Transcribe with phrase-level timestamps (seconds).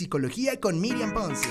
[0.00, 1.46] Psicología con Miriam Ponce.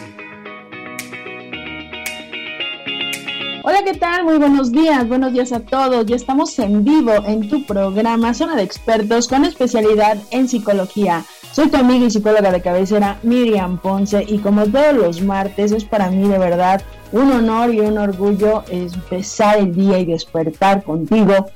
[3.63, 4.23] Hola, ¿qué tal?
[4.23, 6.03] Muy buenos días, buenos días a todos.
[6.07, 11.23] Ya estamos en vivo en tu programa Zona de Expertos con especialidad en psicología.
[11.51, 15.85] Soy tu amiga y psicóloga de cabecera Miriam Ponce y como todos los martes es
[15.85, 16.81] para mí de verdad
[17.11, 21.51] un honor y un orgullo empezar el día y despertar contigo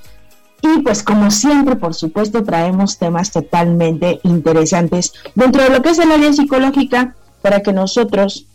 [0.63, 5.99] y pues como siempre, por supuesto, traemos temas totalmente interesantes dentro de lo que es
[5.99, 8.45] el área psicológica para que nosotros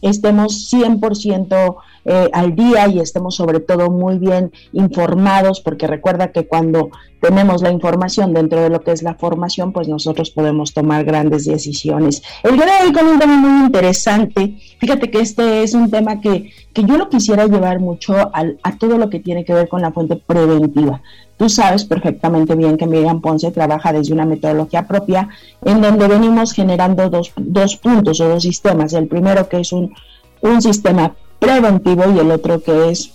[0.00, 6.46] estemos 100% eh, al día y estemos sobre todo muy bien informados, porque recuerda que
[6.46, 6.90] cuando
[7.20, 11.46] tenemos la información dentro de lo que es la formación, pues nosotros podemos tomar grandes
[11.46, 12.22] decisiones.
[12.42, 16.20] El día de hoy con un tema muy interesante, fíjate que este es un tema
[16.20, 19.80] que, que yo lo quisiera llevar mucho a todo lo que tiene que ver con
[19.80, 21.00] la fuente preventiva.
[21.36, 25.28] Tú sabes perfectamente bien que Miriam Ponce trabaja desde una metodología propia
[25.64, 28.92] en donde venimos generando dos, dos puntos o dos sistemas.
[28.92, 29.94] El primero que es un,
[30.42, 33.12] un sistema preventivo y el otro que es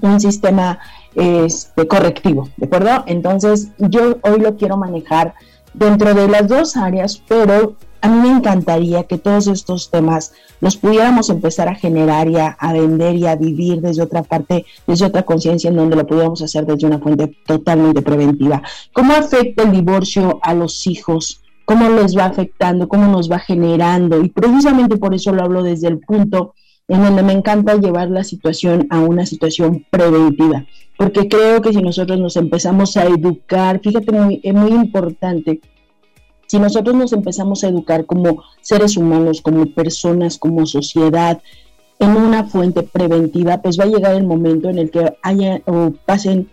[0.00, 0.78] un sistema
[1.14, 3.04] este, correctivo, ¿de acuerdo?
[3.06, 5.34] Entonces yo hoy lo quiero manejar
[5.74, 10.76] dentro de las dos áreas, pero a mí me encantaría que todos estos temas los
[10.76, 15.22] pudiéramos empezar a generar y a, vender y a vivir desde otra parte, desde otra
[15.22, 18.62] conciencia en donde lo pudiéramos hacer desde una fuente totalmente preventiva.
[18.92, 21.42] ¿Cómo afecta el divorcio a los hijos?
[21.64, 22.88] ¿Cómo les va afectando?
[22.88, 24.22] ¿Cómo nos va generando?
[24.22, 26.54] Y precisamente por eso lo hablo desde el punto
[26.90, 30.66] en donde me encanta llevar la situación a una situación preventiva,
[30.98, 35.60] porque creo que si nosotros nos empezamos a educar, fíjate, muy, es muy importante,
[36.48, 41.40] si nosotros nos empezamos a educar como seres humanos, como personas, como sociedad,
[42.00, 45.92] en una fuente preventiva, pues va a llegar el momento en el que haya o
[46.04, 46.48] pasen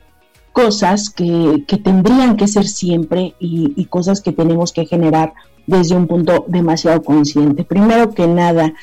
[0.54, 5.34] cosas que, tendrían que ser siempre y, y cosas que tenemos que generar
[5.66, 7.64] desde un punto demasiado consciente.
[7.64, 8.74] Primero que nada,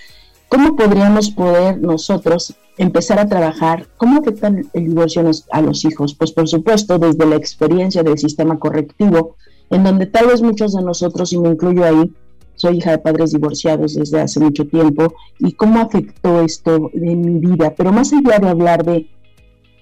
[0.48, 3.86] ¿Cómo podríamos poder nosotros empezar a trabajar?
[3.96, 6.14] ¿Cómo afectan el divorcio a los hijos?
[6.14, 9.36] Pues por supuesto desde la experiencia del sistema correctivo,
[9.70, 12.12] en donde tal vez muchos de nosotros, y me incluyo ahí,
[12.54, 17.40] soy hija de padres divorciados desde hace mucho tiempo, y cómo afectó esto en mi
[17.40, 17.74] vida.
[17.77, 19.08] Pero más allá de hablar de,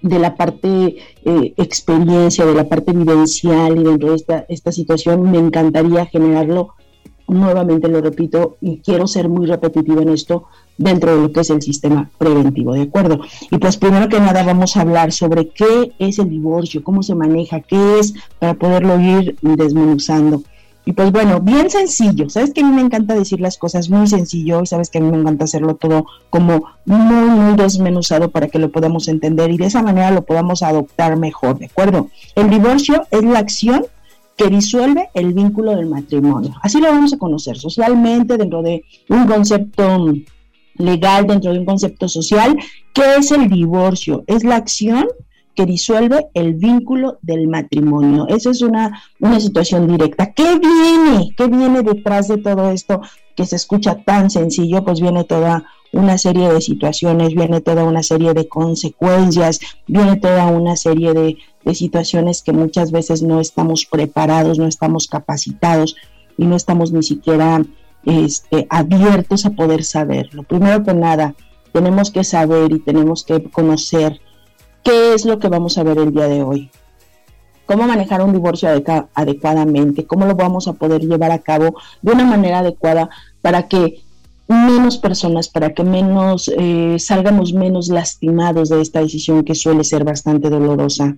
[0.00, 5.30] de la parte eh, experiencia, de la parte vivencial y dentro de esta, esta situación,
[5.30, 6.74] me encantaría generarlo
[7.32, 10.44] nuevamente lo repito y quiero ser muy repetitivo en esto
[10.78, 13.20] dentro de lo que es el sistema preventivo, ¿de acuerdo?
[13.50, 17.14] Y pues primero que nada vamos a hablar sobre qué es el divorcio, cómo se
[17.14, 20.42] maneja, qué es para poderlo ir desmenuzando.
[20.84, 24.08] Y pues bueno, bien sencillo, sabes que a mí me encanta decir las cosas muy
[24.08, 28.48] sencillo y sabes que a mí me encanta hacerlo todo como muy, muy desmenuzado para
[28.48, 32.08] que lo podamos entender y de esa manera lo podamos adoptar mejor, ¿de acuerdo?
[32.34, 33.86] El divorcio es la acción
[34.36, 36.54] que disuelve el vínculo del matrimonio.
[36.62, 40.12] Así lo vamos a conocer socialmente dentro de un concepto
[40.76, 42.56] legal, dentro de un concepto social.
[42.92, 44.24] ¿Qué es el divorcio?
[44.26, 45.06] Es la acción
[45.54, 48.26] que disuelve el vínculo del matrimonio.
[48.28, 50.32] Esa es una, una situación directa.
[50.32, 51.34] ¿Qué viene?
[51.36, 53.02] ¿Qué viene detrás de todo esto
[53.36, 54.82] que se escucha tan sencillo?
[54.82, 60.46] Pues viene toda una serie de situaciones, viene toda una serie de consecuencias, viene toda
[60.46, 61.38] una serie de,
[61.74, 65.94] situaciones que muchas veces no estamos preparados, no estamos capacitados
[66.36, 67.62] y no estamos ni siquiera
[68.04, 70.42] este, abiertos a poder saberlo.
[70.42, 71.36] Primero que nada,
[71.72, 74.20] tenemos que saber y tenemos que conocer
[74.82, 76.70] qué es lo que vamos a ver el día de hoy.
[77.66, 78.68] Cómo manejar un divorcio
[79.14, 83.08] adecuadamente, cómo lo vamos a poder llevar a cabo de una manera adecuada
[83.40, 84.02] para que
[84.52, 90.04] menos personas, para que menos eh, salgamos menos lastimados de esta decisión que suele ser
[90.04, 91.16] bastante dolorosa.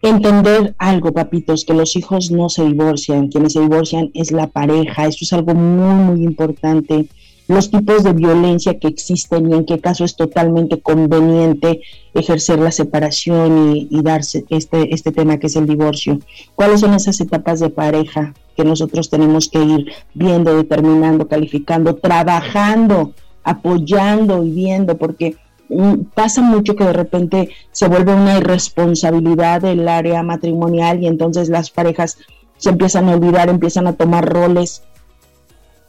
[0.00, 5.06] Entender algo, papitos, que los hijos no se divorcian, quienes se divorcian es la pareja,
[5.06, 7.08] eso es algo muy, muy importante
[7.48, 11.80] los tipos de violencia que existen y en qué caso es totalmente conveniente
[12.12, 16.18] ejercer la separación y, darse este, este tema que es el divorcio.
[16.54, 23.14] ¿Cuáles son esas etapas de pareja que nosotros tenemos que ir viendo, determinando, calificando, trabajando,
[23.42, 24.98] apoyando y viendo?
[24.98, 25.36] Porque
[25.70, 31.48] mm, pasa mucho que de repente se vuelve una irresponsabilidad del área matrimonial y entonces
[31.48, 32.18] las parejas
[32.58, 34.82] se empiezan a olvidar, empiezan a tomar roles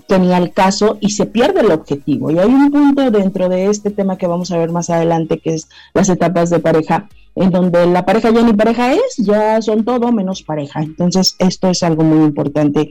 [0.09, 2.31] tenía el caso y se pierde el objetivo.
[2.31, 5.53] Y hay un punto dentro de este tema que vamos a ver más adelante, que
[5.53, 9.85] es las etapas de pareja, en donde la pareja ya ni pareja es, ya son
[9.85, 10.81] todo menos pareja.
[10.81, 12.89] Entonces, esto es algo muy importante.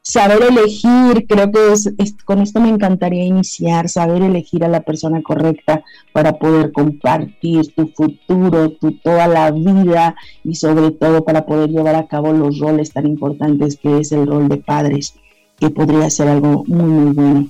[0.00, 1.94] Saber elegir, creo que es,
[2.24, 5.82] con esto me encantaría iniciar, saber elegir a la persona correcta
[6.12, 11.94] para poder compartir tu futuro, tu toda la vida y sobre todo para poder llevar
[11.94, 15.14] a cabo los roles tan importantes que es el rol de padres
[15.58, 17.48] que podría ser algo muy, muy bueno.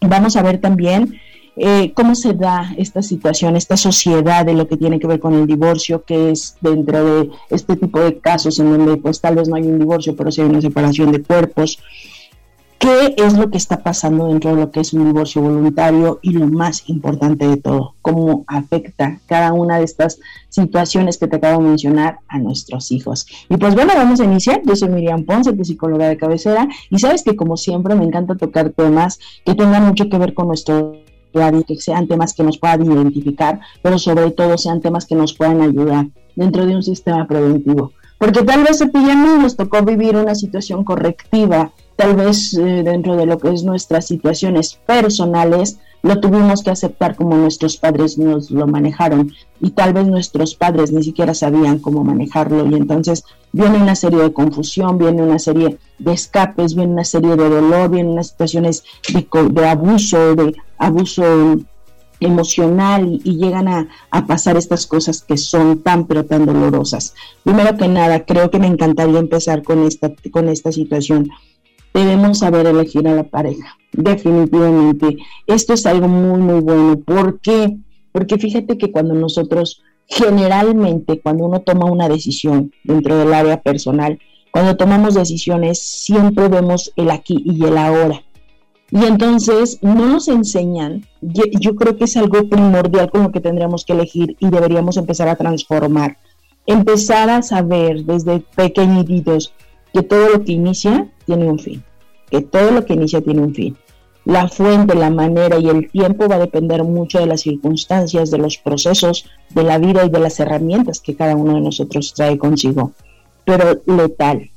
[0.00, 1.18] Vamos a ver también
[1.60, 5.34] eh, cómo se da esta situación, esta sociedad de lo que tiene que ver con
[5.34, 9.48] el divorcio, que es dentro de este tipo de casos en donde pues tal vez
[9.48, 11.80] no hay un divorcio, pero sí hay una separación de cuerpos.
[12.78, 16.20] ¿Qué es lo que está pasando dentro de lo que es un divorcio voluntario?
[16.22, 21.36] Y lo más importante de todo, cómo afecta cada una de estas situaciones que te
[21.36, 23.26] acabo de mencionar a nuestros hijos.
[23.48, 24.62] Y pues bueno, vamos a iniciar.
[24.64, 28.36] Yo soy Miriam Ponce, tu psicóloga de cabecera, y sabes que como siempre me encanta
[28.36, 30.94] tocar temas que tengan mucho que ver con nuestro
[31.66, 35.60] que sean temas que nos puedan identificar, pero sobre todo sean temas que nos puedan
[35.60, 37.92] ayudar dentro de un sistema preventivo.
[38.18, 42.14] Porque tal vez a ti y a mí nos tocó vivir una situación correctiva, tal
[42.14, 47.36] vez eh, dentro de lo que es nuestras situaciones personales, lo tuvimos que aceptar como
[47.36, 52.64] nuestros padres nos lo manejaron y tal vez nuestros padres ni siquiera sabían cómo manejarlo
[52.70, 57.34] y entonces viene una serie de confusión, viene una serie de escapes, viene una serie
[57.34, 61.24] de dolor, viene unas situaciones de, de abuso, de abuso
[62.20, 67.14] emocional y, llegan a, a, pasar estas cosas que son tan pero tan dolorosas.
[67.42, 71.30] Primero que nada, creo que me encantaría empezar con esta, con esta situación.
[71.98, 75.16] Debemos saber elegir a la pareja, definitivamente.
[75.46, 77.00] Esto es algo muy, muy bueno.
[77.00, 77.76] ¿Por qué?
[78.12, 84.18] Porque fíjate que cuando nosotros, generalmente, cuando uno toma una decisión dentro del área personal,
[84.52, 88.22] cuando tomamos decisiones, siempre vemos el aquí y el ahora
[88.90, 93.84] y entonces no nos enseñan, yo, creo que es algo primordial con lo que tendríamos
[93.84, 96.16] que elegir y deberíamos empezar a transformar.
[96.66, 99.52] Empezar a saber desde pequeñitos
[99.92, 101.82] que todo lo que inicia tiene un fin,
[102.30, 103.76] que todo lo que inicia tiene un fin.
[104.24, 108.38] La fuente, la manera y el tiempo va a depender mucho de las circunstancias, de
[108.38, 112.36] los procesos, de la vida y de las herramientas que cada uno de nosotros trae
[112.36, 112.92] consigo.
[113.44, 114.50] Pero letal,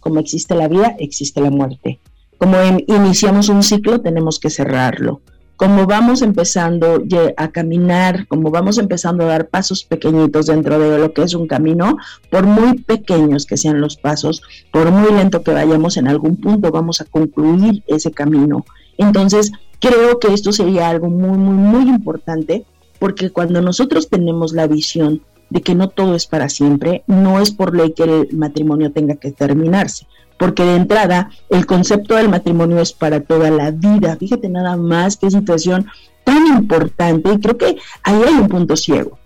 [0.00, 2.00] como existe la vida, existe la muerte
[2.38, 2.56] como
[2.86, 5.20] iniciamos un ciclo, tenemos que cerrarlo.
[5.56, 7.02] Como vamos empezando
[7.36, 11.46] a caminar, como vamos empezando a dar pasos pequeñitos dentro de lo que es un
[11.46, 11.96] camino,
[12.30, 16.70] por muy pequeños que sean los pasos, por muy lento que vayamos, en algún punto
[16.70, 18.66] vamos a concluir ese camino.
[18.98, 19.50] Entonces,
[19.80, 22.66] creo que esto sería algo muy, muy, muy importante,
[22.98, 27.50] porque cuando nosotros tenemos la visión de que no todo es para siempre, no es
[27.50, 30.06] por ley que el matrimonio tenga que terminarse
[30.38, 34.16] porque de entrada el concepto del matrimonio es para toda la vida.
[34.16, 35.86] Fíjate nada más qué situación
[36.24, 39.18] tan importante y creo que ahí hay un punto ciego.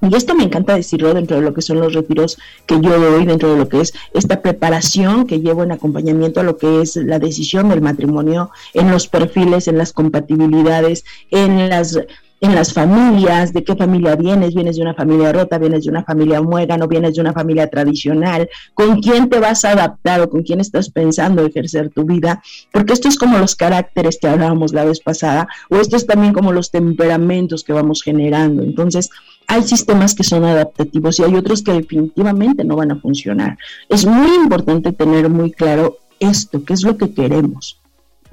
[0.00, 2.36] Y esto me encanta decirlo dentro de lo que son los retiros
[2.66, 6.42] que yo doy, dentro de lo que es esta preparación que llevo en acompañamiento a
[6.42, 11.98] lo que es la decisión del matrimonio, en los perfiles, en las compatibilidades, en las
[12.44, 16.04] en las familias, de qué familia vienes, vienes de una familia rota, vienes de una
[16.04, 20.42] familia no vienes de una familia tradicional, con quién te vas a adaptar o con
[20.42, 22.42] quién estás pensando ejercer tu vida,
[22.72, 26.32] porque esto es como los caracteres que hablábamos la vez pasada, o esto es también
[26.32, 28.62] como los temperamentos que vamos generando.
[28.62, 29.10] Entonces,
[29.46, 33.58] hay sistemas que son adaptativos y hay otros que definitivamente no van a funcionar.
[33.88, 37.80] Es muy importante tener muy claro esto, qué es lo que queremos.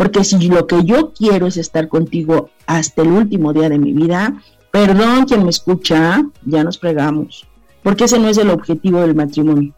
[0.01, 3.93] Porque si lo que yo quiero es estar contigo hasta el último día de mi
[3.93, 7.47] vida, perdón quien me escucha, ya nos pregamos.
[7.83, 9.75] Porque ese no es el objetivo del matrimonio.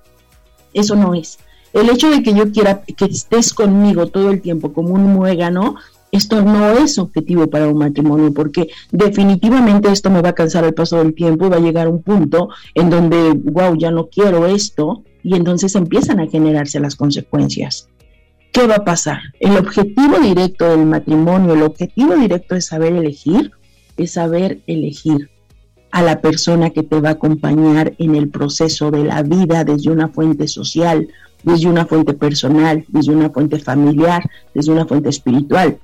[0.74, 1.40] Eso no es.
[1.74, 5.76] El hecho de que yo quiera que estés conmigo todo el tiempo como un muégano,
[6.10, 10.74] esto no es objetivo para un matrimonio, porque definitivamente esto me va a cansar al
[10.74, 14.46] paso del tiempo y va a llegar un punto en donde, wow, ya no quiero
[14.46, 17.90] esto, y entonces empiezan a generarse las consecuencias.
[18.54, 19.20] ¿Qué va a pasar?
[19.40, 23.52] El objetivo directo del matrimonio, el objetivo directo de saber elegir,
[23.98, 25.30] es saber elegir
[25.92, 29.92] a la persona que te va a acompañar en el proceso de la vida desde
[29.92, 31.08] una fuente social,
[31.44, 35.80] desde una fuente personal, desde una fuente familiar, desde una fuente espiritual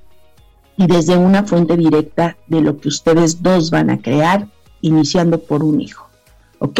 [0.78, 4.48] y desde una fuente directa de lo que ustedes dos van a crear,
[4.82, 6.08] iniciando por un hijo.
[6.60, 6.80] ¿Ok?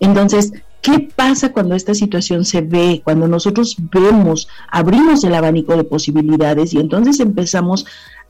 [0.00, 0.52] Entonces,
[0.88, 6.72] ¿Qué pasa cuando esta situación se ve, cuando nosotros vemos, abrimos el abanico de posibilidades
[6.72, 7.84] y entonces empezamos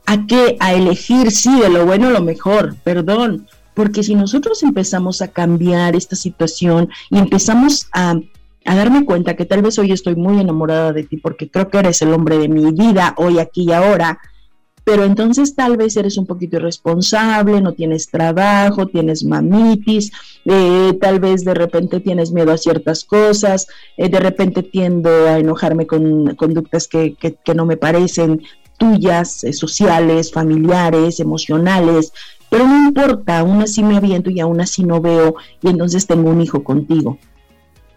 [0.05, 5.21] a que a elegir sí de lo bueno lo mejor, perdón, porque si nosotros empezamos
[5.21, 8.15] a cambiar esta situación y empezamos a,
[8.65, 11.77] a darme cuenta que tal vez hoy estoy muy enamorada de ti porque creo que
[11.77, 14.19] eres el hombre de mi vida, hoy, aquí y ahora,
[14.89, 20.11] pero entonces tal vez eres un poquito irresponsable, no tienes trabajo, tienes mamitis,
[20.45, 23.67] eh, tal vez de repente tienes miedo a ciertas cosas,
[23.97, 27.15] eh, de repente tiendo a enojarme con conductas que,
[27.53, 28.41] no me parecen
[28.79, 32.11] tuyas, eh, sociales, familiares, emocionales,
[32.49, 36.31] pero no importa, aún así me aviento y aún así no veo y entonces tengo
[36.31, 37.19] un hijo contigo.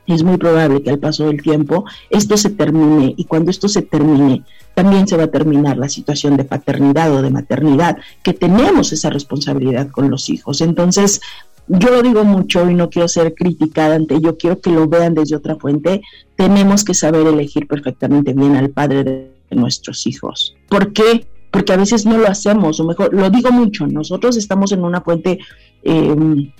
[0.06, 3.82] Es muy probable que al paso del tiempo esto se termine y cuando esto se
[3.82, 4.42] termine
[4.74, 9.10] también se va a terminar la situación de paternidad o de maternidad, que tenemos esa
[9.10, 10.60] responsabilidad con los hijos.
[10.62, 11.20] Entonces,
[11.68, 15.14] yo lo digo mucho y no quiero ser criticada ante yo quiero que lo vean
[15.14, 16.02] desde otra fuente,
[16.36, 20.56] tenemos que saber elegir perfectamente bien al padre de nuestros hijos.
[20.68, 21.26] ¿Por qué?
[21.50, 25.02] Porque a veces no lo hacemos, o mejor, lo digo mucho, nosotros estamos en una
[25.02, 25.38] fuente,
[25.82, 26.50] em,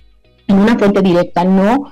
[0.46, 1.90] en una fuente directa, no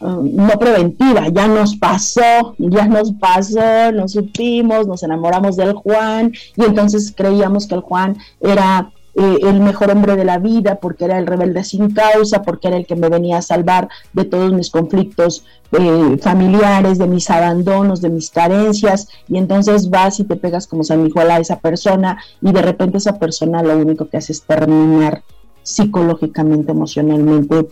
[0.00, 6.64] no preventiva, ya nos pasó, ya nos pasó, nos supimos, nos enamoramos del Juan y
[6.64, 11.18] entonces creíamos que el Juan era eh, el mejor hombre de la vida porque era
[11.18, 14.70] el rebelde sin causa, porque era el que me venía a salvar de todos mis
[14.70, 19.08] conflictos eh, familiares, de mis abandonos, de mis carencias.
[19.26, 23.18] Y entonces vas y te pegas como sanguijuela a esa persona y de repente esa
[23.18, 25.24] persona lo único que hace es terminar
[25.64, 27.66] psicológicamente, emocionalmente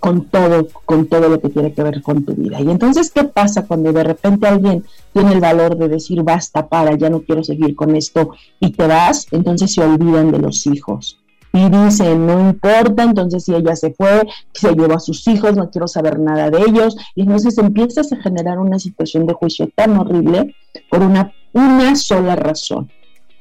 [0.00, 2.60] con todo, con todo lo que tiene que ver con tu vida.
[2.60, 6.96] Y entonces, ¿qué pasa cuando de repente alguien tiene el valor de decir basta, para,
[6.96, 8.30] ya no quiero seguir con esto
[8.60, 9.26] y te vas?
[9.30, 11.18] Entonces se olvidan de los hijos.
[11.52, 15.70] Y dicen, no importa, entonces si ella se fue, se llevó a sus hijos, no
[15.70, 16.96] quiero saber nada de ellos.
[17.14, 20.52] Y entonces empiezas a generar una situación de juicio tan horrible
[20.90, 22.90] por una, una sola razón.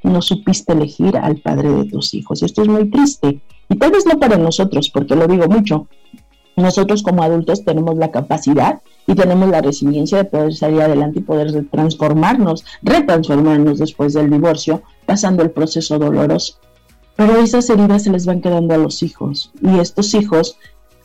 [0.03, 2.43] No supiste elegir al padre de tus hijos.
[2.43, 3.41] Y esto es muy triste.
[3.69, 5.87] Y tal vez no para nosotros, porque lo digo mucho,
[6.55, 11.23] nosotros como adultos tenemos la capacidad y tenemos la resiliencia de poder salir adelante y
[11.23, 16.59] poder transformarnos, retransformarnos después del divorcio, pasando el proceso doloroso.
[17.15, 20.57] Pero esas heridas se les van quedando a los hijos y estos hijos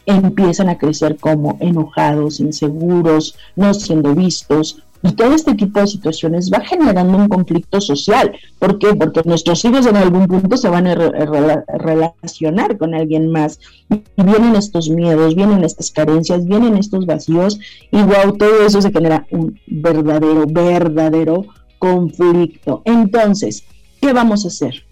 [0.07, 6.51] empiezan a crecer como enojados, inseguros, no siendo vistos, y todo este tipo de situaciones
[6.53, 8.33] va generando un conflicto social.
[8.59, 8.95] ¿Por qué?
[8.95, 13.61] Porque nuestros hijos en algún punto se van a relacionar con alguien más.
[13.89, 17.61] Y vienen estos miedos, vienen estas carencias, vienen estos vacíos.
[17.93, 21.47] Y wow, todo eso se genera un verdadero, verdadero
[21.79, 22.83] conflicto.
[22.85, 23.65] Entonces,
[24.01, 24.85] ¿qué vamos a hacer?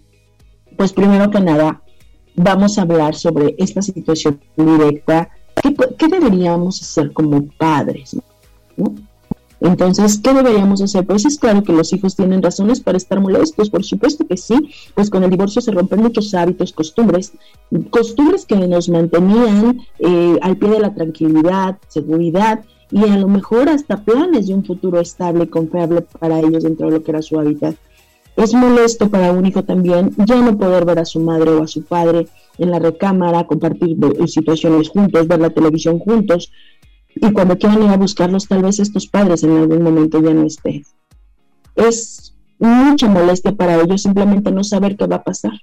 [0.77, 1.81] Pues primero que nada,
[2.35, 5.29] vamos a hablar sobre esta situación directa.
[5.61, 8.15] ¿Qué, qué deberíamos hacer como padres?
[8.77, 8.95] ¿no?
[9.59, 11.05] Entonces, ¿qué deberíamos hacer?
[11.05, 14.55] Pues es claro que los hijos tienen razones para estar molestos, por supuesto que sí,
[14.93, 17.33] pues con el divorcio se rompen muchos hábitos, costumbres,
[17.89, 23.67] costumbres que nos mantenían eh, al pie de la tranquilidad, seguridad y a lo mejor
[23.69, 27.21] hasta planes de un futuro estable y confiable para ellos dentro de lo que era
[27.21, 27.75] su hábitat.
[28.37, 31.67] Es molesto para un hijo también ya no poder ver a su madre o a
[31.67, 32.27] su padre
[32.59, 33.97] en la recámara, compartir
[34.27, 36.51] situaciones juntos, ver la televisión juntos,
[37.21, 40.45] y cuando quieran ir a buscarlos, tal vez estos padres en algún momento ya no
[40.45, 40.83] estén.
[41.75, 45.53] Es mucha molestia para ellos simplemente no saber qué va a pasar.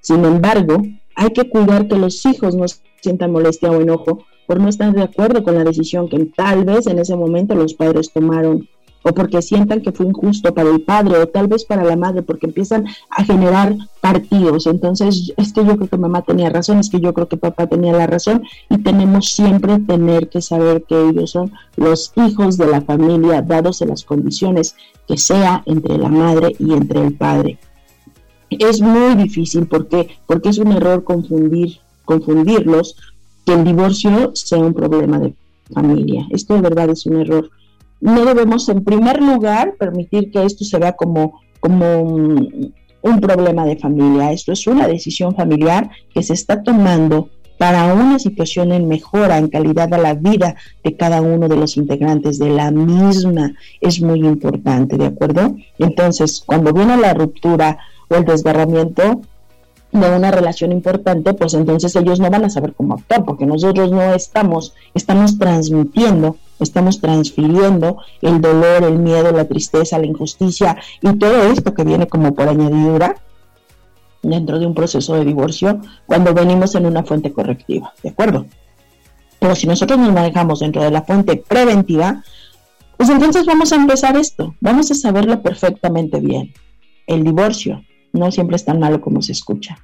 [0.00, 0.82] Sin embargo,
[1.14, 2.66] hay que cuidar que los hijos no
[3.00, 6.86] sientan molestia o enojo por no estar de acuerdo con la decisión que tal vez
[6.86, 8.68] en ese momento los padres tomaron
[9.08, 12.22] o porque sientan que fue injusto para el padre o tal vez para la madre,
[12.22, 14.66] porque empiezan a generar partidos.
[14.66, 17.68] Entonces, es que yo creo que mamá tenía razón, es que yo creo que papá
[17.68, 22.66] tenía la razón y tenemos siempre tener que saber que ellos son los hijos de
[22.66, 24.74] la familia, dados en las condiciones
[25.06, 27.58] que sea entre la madre y entre el padre.
[28.50, 32.96] Es muy difícil porque porque es un error confundir confundirlos
[33.44, 35.34] que el divorcio sea un problema de
[35.72, 36.26] familia.
[36.30, 37.50] Esto de verdad es un error
[38.00, 42.74] no debemos en primer lugar permitir que esto se vea como, como un,
[43.20, 44.32] problema de familia.
[44.32, 49.48] Esto es una decisión familiar que se está tomando para una situación en mejora, en
[49.48, 54.20] calidad de la vida de cada uno de los integrantes de la misma, es muy
[54.20, 55.56] importante, ¿de acuerdo?
[55.78, 59.22] Entonces, cuando viene la ruptura o el desgarramiento,
[59.92, 63.90] de una relación importante, pues entonces ellos no van a saber cómo actuar, porque nosotros
[63.90, 71.16] no estamos, estamos transmitiendo, estamos transfiriendo el dolor, el miedo, la tristeza, la injusticia y
[71.18, 73.16] todo esto que viene como por añadidura
[74.22, 78.46] dentro de un proceso de divorcio cuando venimos en una fuente correctiva, ¿de acuerdo?
[79.38, 82.22] Pero si nosotros nos manejamos dentro de la fuente preventiva,
[82.96, 86.52] pues entonces vamos a empezar esto, vamos a saberlo perfectamente bien.
[87.06, 89.78] El divorcio no siempre es tan malo como se escucha.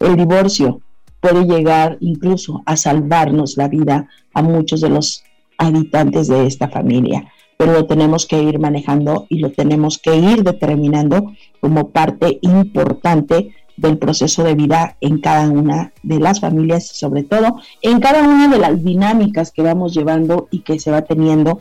[0.00, 0.80] El divorcio
[1.20, 5.22] puede llegar incluso a salvarnos la vida a muchos de los
[5.58, 10.42] habitantes de esta familia, pero lo tenemos que ir manejando y lo tenemos que ir
[10.42, 16.96] determinando como parte importante del proceso de vida en cada una de las familias y
[16.96, 21.02] sobre todo en cada una de las dinámicas que vamos llevando y que se va
[21.02, 21.60] teniendo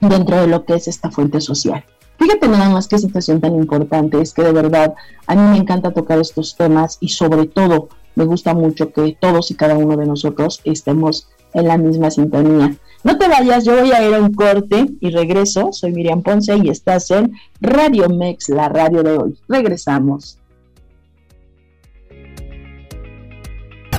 [0.00, 1.84] dentro de lo que es esta fuente social.
[2.18, 4.94] Fíjate nada más qué situación tan importante, es que de verdad
[5.26, 9.50] a mí me encanta tocar estos temas y sobre todo me gusta mucho que todos
[9.50, 12.76] y cada uno de nosotros estemos en la misma sintonía.
[13.04, 15.72] No te vayas, yo voy a ir a un corte y regreso.
[15.72, 19.38] Soy Miriam Ponce y estás en Radio Mex, la radio de hoy.
[19.46, 20.38] Regresamos.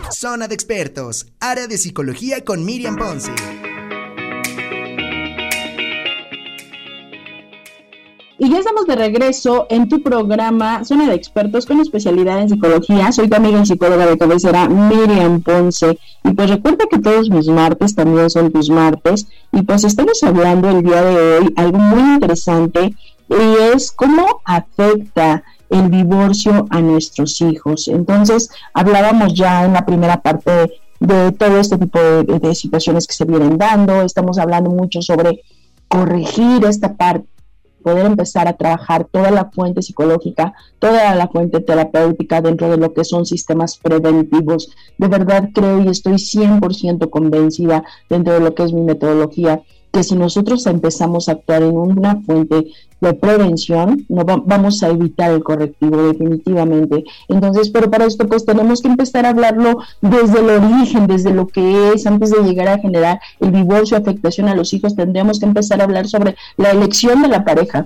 [0.09, 3.31] Zona de expertos, área de psicología con Miriam Ponce.
[8.38, 13.10] Y ya estamos de regreso en tu programa Zona de Expertos con especialidad en psicología.
[13.13, 15.98] Soy tu amiga y psicóloga de cabecera Miriam Ponce.
[16.22, 19.27] Y pues recuerda que todos mis martes también son tus martes.
[19.54, 22.94] Y pues estamos hablando el día de hoy algo muy interesante
[23.30, 27.88] y es cómo afecta el divorcio a nuestros hijos.
[27.88, 33.24] Entonces, hablábamos ya en la primera parte de, todo este tipo de situaciones que se
[33.24, 34.01] vienen dando.
[34.01, 35.42] Estamos hablando mucho sobre
[35.88, 37.35] corregir esta parte
[37.86, 42.96] poder empezar a trabajar toda la fuente psicológica, toda la fuente terapéutica dentro de lo
[42.96, 44.72] que son sistemas preventivos.
[44.98, 49.62] De verdad creo y estoy 100% convencida dentro de lo que es mi metodología
[49.94, 52.65] que si nosotros empezamos a actuar en una fuente
[53.02, 57.04] de prevención, no vamos a evitar el correctivo definitivamente.
[57.28, 61.48] Entonces, pero para esto pues tenemos que empezar a hablarlo desde el origen, desde lo
[61.48, 65.46] que es, antes de llegar a generar el divorcio, afectación a los hijos, tendríamos que
[65.46, 67.86] empezar a hablar sobre la elección de la pareja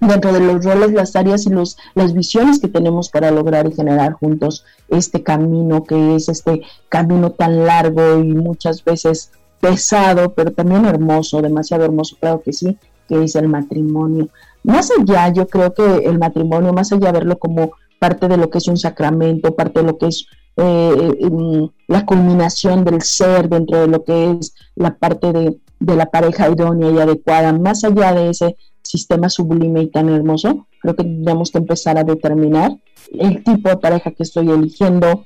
[0.00, 3.74] dentro de los roles, las áreas y los, las visiones que tenemos para lograr y
[3.74, 10.52] generar juntos este camino que es este camino tan largo y muchas veces pesado, pero
[10.52, 12.76] también hermoso, demasiado hermoso, claro que sí,
[13.08, 14.28] que es el matrimonio.
[14.62, 18.50] Más allá, yo creo que el matrimonio, más allá de verlo como parte de lo
[18.50, 23.48] que es un sacramento, parte de lo que es eh, em, la culminación del ser
[23.48, 27.84] dentro de lo que es la parte de, de la pareja idónea y adecuada, más
[27.84, 32.72] allá de ese sistema sublime y tan hermoso, creo que tendríamos que empezar a determinar
[33.12, 35.24] el tipo de pareja que estoy eligiendo,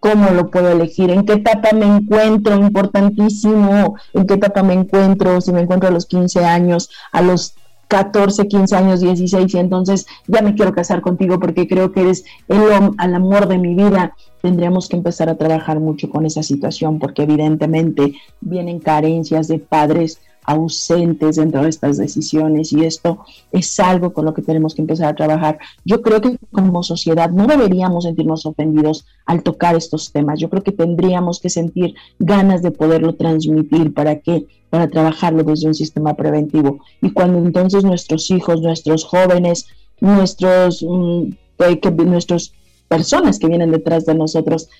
[0.00, 5.40] cómo lo puedo elegir, en qué etapa me encuentro, importantísimo, en qué etapa me encuentro,
[5.40, 7.54] si me encuentro a los 15 años, a los
[7.88, 12.24] 14, 15 años, 16, y entonces ya me quiero casar contigo porque creo que eres
[12.48, 12.60] el,
[13.02, 14.14] el amor de mi vida.
[14.42, 20.20] Tendríamos que empezar a trabajar mucho con esa situación porque evidentemente vienen carencias de padres
[20.48, 23.18] ausentes dentro de estas decisiones y esto
[23.52, 25.58] es algo con lo que tenemos que empezar a trabajar.
[25.84, 30.40] Yo creo que como sociedad no deberíamos sentirnos ofendidos al tocar estos temas.
[30.40, 35.66] Yo creo que tendríamos que sentir ganas de poderlo transmitir para que para trabajarlo desde
[35.66, 36.80] un sistema preventivo.
[37.02, 39.66] Y cuando entonces nuestros hijos, nuestros jóvenes,
[40.00, 42.54] nuestros mm, que, nuestros
[42.88, 44.70] personas que vienen detrás de nosotros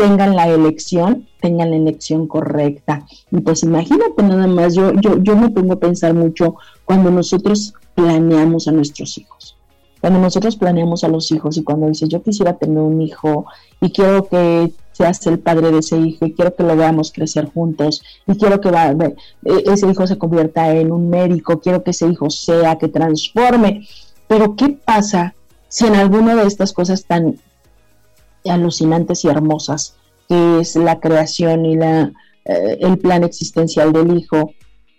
[0.00, 3.06] tengan la elección, tengan la elección correcta.
[3.30, 7.74] Y pues imagínate nada más, yo, yo, yo me pongo a pensar mucho cuando nosotros
[7.94, 9.58] planeamos a nuestros hijos.
[10.00, 13.44] Cuando nosotros planeamos a los hijos y cuando dices, yo quisiera tener un hijo
[13.82, 17.50] y quiero que seas el padre de ese hijo y quiero que lo veamos crecer
[17.52, 19.14] juntos y quiero que va, e,
[19.66, 23.86] ese hijo se convierta en un médico, quiero que ese hijo sea, que transforme.
[24.26, 25.34] Pero ¿qué pasa
[25.68, 27.36] si en alguna de estas cosas tan
[28.48, 29.96] alucinantes y hermosas,
[30.28, 32.12] que es la creación y la,
[32.44, 34.52] eh, el plan existencial del hijo,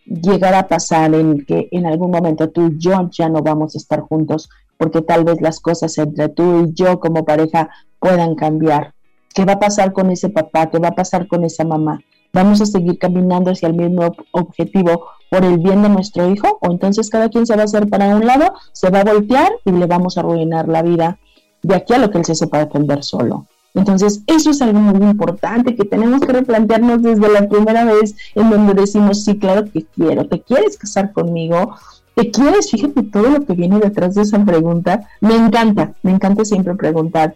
[0.05, 3.77] llegar a pasar en que en algún momento tú y yo ya no vamos a
[3.77, 8.93] estar juntos, porque tal vez las cosas entre tú y yo como pareja puedan cambiar.
[9.33, 10.69] ¿Qué va a pasar con ese papá?
[10.69, 12.01] ¿Qué va a pasar con esa mamá?
[12.33, 16.57] ¿Vamos a seguir caminando hacia el mismo objetivo por el bien de nuestro hijo?
[16.61, 19.51] ¿O entonces cada quien se va a hacer para un lado, se va a voltear
[19.65, 21.19] y le vamos a arruinar la vida
[21.61, 23.47] de aquí a lo que él se sepa defender solo.
[23.73, 28.49] Entonces, eso es algo muy importante que tenemos que replantearnos desde la primera vez en
[28.49, 31.75] donde decimos, sí, claro que quiero, ¿te quieres casar conmigo?
[32.15, 32.69] ¿Te quieres?
[32.69, 35.07] Fíjate todo lo que viene detrás de esa pregunta.
[35.21, 37.35] Me encanta, me encanta siempre preguntar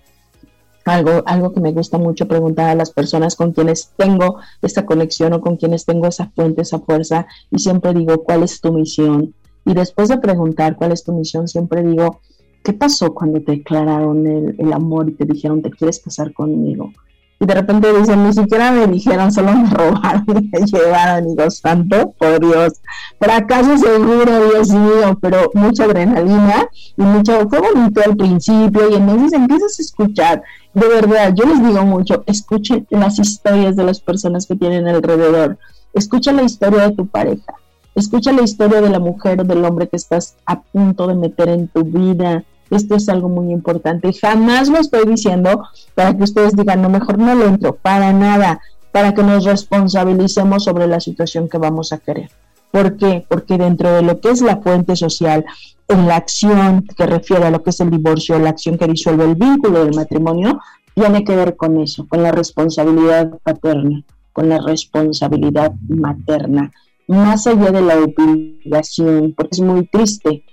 [0.83, 5.33] algo, algo que me gusta mucho preguntar a las personas con quienes tengo esta conexión
[5.33, 9.33] o con quienes tengo esa fuente, esa fuerza, y siempre digo, ¿cuál es tu misión?
[9.65, 12.19] Y después de preguntar cuál es tu misión, siempre digo,
[12.65, 16.91] ¿qué pasó cuando te declararon el, amor y te dijeron, te quieres casar conmigo?
[17.39, 21.35] Y de repente dicen, ni siquiera me dijeron, solo me robaron y me llevaron, y
[21.35, 22.81] digo, santo, por Dios,
[23.19, 29.33] fracaso seguro, Dios mío, pero mucha adrenalina y mucho, fue bonito al principio y entonces
[29.33, 34.47] empiezas a escuchar, de verdad, yo les digo mucho, escuchen las historias de las personas
[34.47, 35.59] que tienen alrededor,
[35.93, 37.53] escucha la historia de tu pareja,
[37.93, 41.49] escucha la historia de la mujer o del hombre que estás a punto de meter
[41.49, 44.11] en tu vida, esto es algo muy importante.
[44.13, 48.59] Jamás lo estoy diciendo para que ustedes digan, no, mejor no lo entro, para nada,
[48.91, 52.29] para que nos responsabilicemos sobre la situación que vamos a querer.
[52.71, 53.25] ¿Por qué?
[53.27, 55.45] Porque dentro de lo que es la fuente social,
[55.87, 59.25] en la acción que refiere a lo que es el divorcio, la acción que disuelve
[59.25, 60.59] el vínculo del matrimonio,
[60.93, 64.03] tiene que ver con eso, con la responsabilidad paterna.
[64.33, 66.69] con la responsabilidad materna,
[67.07, 70.43] más allá de la obligación, porque es muy triste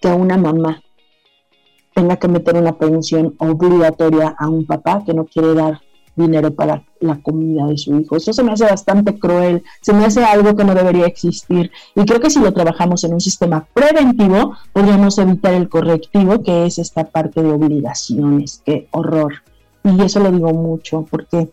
[0.00, 0.82] que una mamá
[1.98, 5.80] tenga que meter una pensión obligatoria a un papá que no quiere dar
[6.14, 8.14] dinero para la comida de su hijo.
[8.14, 11.72] Eso se me hace bastante cruel, se me hace algo que no debería existir.
[11.96, 16.66] Y creo que si lo trabajamos en un sistema preventivo, podríamos evitar el correctivo, que
[16.66, 18.62] es esta parte de obligaciones.
[18.64, 19.34] Qué horror.
[19.82, 21.50] Y eso lo digo mucho, porque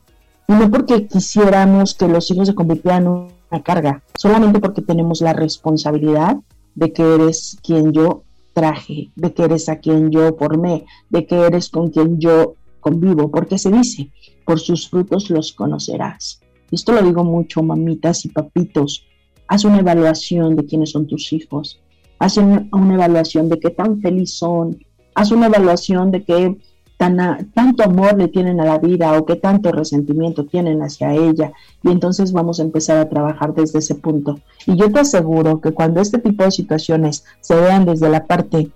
[0.47, 5.33] no porque quisiéramos que los hijos se convirtieran en una carga, solamente porque tenemos la
[5.33, 6.37] responsabilidad
[6.75, 11.35] de que eres quien yo traje, de que eres a quien yo formé, de que
[11.35, 14.11] eres con quien yo convivo, porque se dice,
[14.45, 16.39] por sus frutos los conocerás.
[16.71, 19.05] Esto lo digo mucho, mamitas y papitos.
[19.47, 21.81] Haz una evaluación de quiénes son tus hijos.
[22.17, 24.79] Haz una, evaluación de qué tan feliz son.
[25.13, 26.57] Haz una evaluación de qué
[26.97, 31.51] tanto amor le tienen a la vida o qué tanto resentimiento tienen hacia ella.
[31.83, 34.39] Y entonces vamos a empezar a trabajar desde ese punto.
[34.65, 38.69] Y yo te aseguro que cuando este tipo de situaciones se vean desde la parte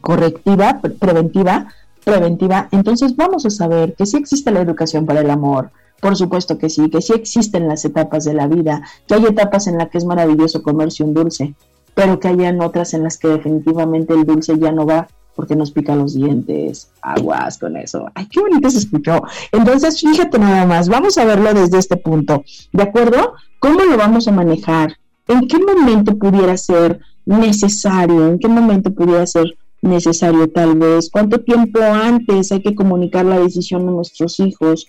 [0.00, 1.68] correctiva, preventiva,
[2.04, 5.70] preventiva, entonces vamos a saber que sí existe la educación para el amor.
[6.00, 9.68] Por supuesto que sí, que sí existen las etapas de la vida, que hay etapas
[9.68, 11.54] en las que es maravilloso comerse un dulce,
[11.94, 15.70] pero que hayan otras en las que definitivamente el dulce ya no va porque nos
[15.70, 16.90] pica los dientes.
[17.00, 18.06] Aguas con eso.
[18.14, 19.22] Ay, qué bonito se escuchó.
[19.50, 22.44] Entonces, fíjate nada más, vamos a verlo desde este punto.
[22.72, 23.34] ¿De acuerdo?
[23.58, 24.96] ¿Cómo lo vamos a manejar?
[25.28, 28.26] ¿En qué momento pudiera ser necesario?
[28.28, 31.10] ¿En qué momento pudiera ser necesario tal vez?
[31.10, 34.86] ¿Cuánto tiempo antes hay que comunicar la decisión a nuestros hijos?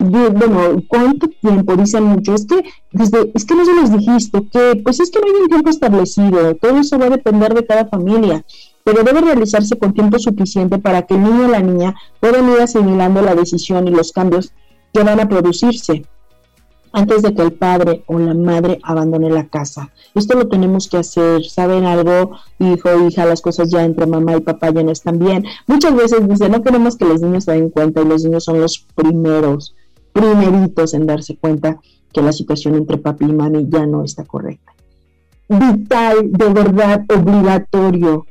[0.00, 1.76] bueno, ¿cuánto tiempo?
[1.76, 5.18] Dicen mucho, es que desde, es que no se les dijiste, que pues es que
[5.18, 8.44] no hay un tiempo establecido, todo eso va a depender de cada familia
[8.88, 12.58] pero debe realizarse con tiempo suficiente para que el niño o la niña puedan ir
[12.58, 14.50] asimilando la decisión y los cambios
[14.94, 16.06] que van a producirse
[16.94, 19.92] antes de que el padre o la madre abandone la casa.
[20.14, 22.38] Esto lo tenemos que hacer, ¿saben algo?
[22.58, 25.44] Hijo, hija, las cosas ya entre mamá y papá ya no están bien.
[25.66, 28.58] Muchas veces dice, no queremos que los niños se den cuenta y los niños son
[28.58, 29.74] los primeros,
[30.14, 31.78] primeritos en darse cuenta
[32.10, 34.72] que la situación entre papi y mami ya no está correcta.
[35.46, 38.24] Vital, de verdad, obligatorio,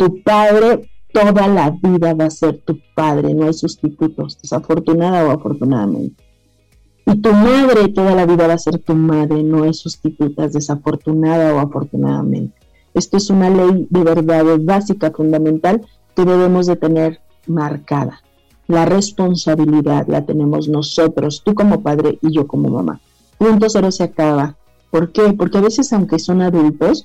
[0.00, 5.30] tu padre toda la vida va a ser tu padre, no hay sustitutos, desafortunada o
[5.30, 6.24] afortunadamente.
[7.04, 11.54] Y tu madre toda la vida va a ser tu madre, no hay sustitutas, desafortunada
[11.54, 12.54] o afortunadamente.
[12.94, 15.86] Esto es una ley de verdad básica, fundamental,
[16.16, 18.22] que debemos de tener marcada.
[18.68, 23.02] La responsabilidad la tenemos nosotros, tú como padre y yo como mamá.
[23.36, 24.56] Punto cero se acaba.
[24.90, 25.34] ¿Por qué?
[25.34, 27.04] Porque a veces, aunque son adultos,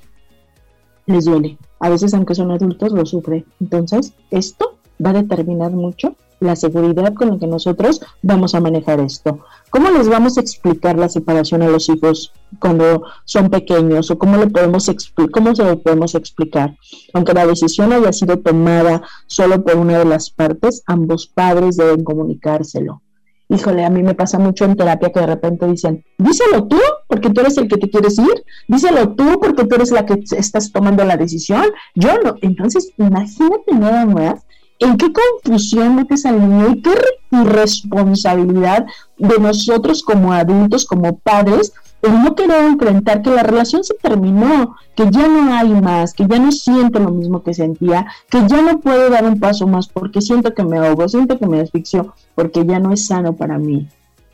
[1.05, 1.57] les duele.
[1.79, 3.45] A veces, aunque son adultos, lo sufren.
[3.59, 8.99] Entonces, esto va a determinar mucho la seguridad con la que nosotros vamos a manejar
[8.99, 9.39] esto.
[9.69, 14.37] ¿Cómo les vamos a explicar la separación a los hijos cuando son pequeños o cómo
[14.37, 14.89] le podemos
[15.31, 16.75] cómo se lo podemos explicar?
[17.13, 22.03] Aunque la decisión haya sido tomada solo por una de las partes, ambos padres deben
[22.03, 23.01] comunicárselo
[23.49, 27.29] híjole, a mí me pasa mucho en terapia que de repente dicen, díselo tú, porque
[27.29, 30.71] tú eres el que te quieres ir, díselo tú, porque tú eres la que estás
[30.71, 32.35] tomando la decisión, yo no.
[32.41, 34.45] Entonces, imagínate nada más
[34.79, 36.91] en qué confusión metes al niño y qué
[37.31, 38.85] irresponsabilidad
[39.17, 41.73] de nosotros como adultos, como padres,
[42.05, 46.27] el no querer enfrentar que la relación se terminó, que ya no hay más, que
[46.27, 49.87] ya no siento lo mismo que sentía, que ya no puedo dar un paso más
[49.87, 53.57] porque siento que me ahogo, siento que me asfixio, porque ya no es sano para
[53.57, 53.87] mí.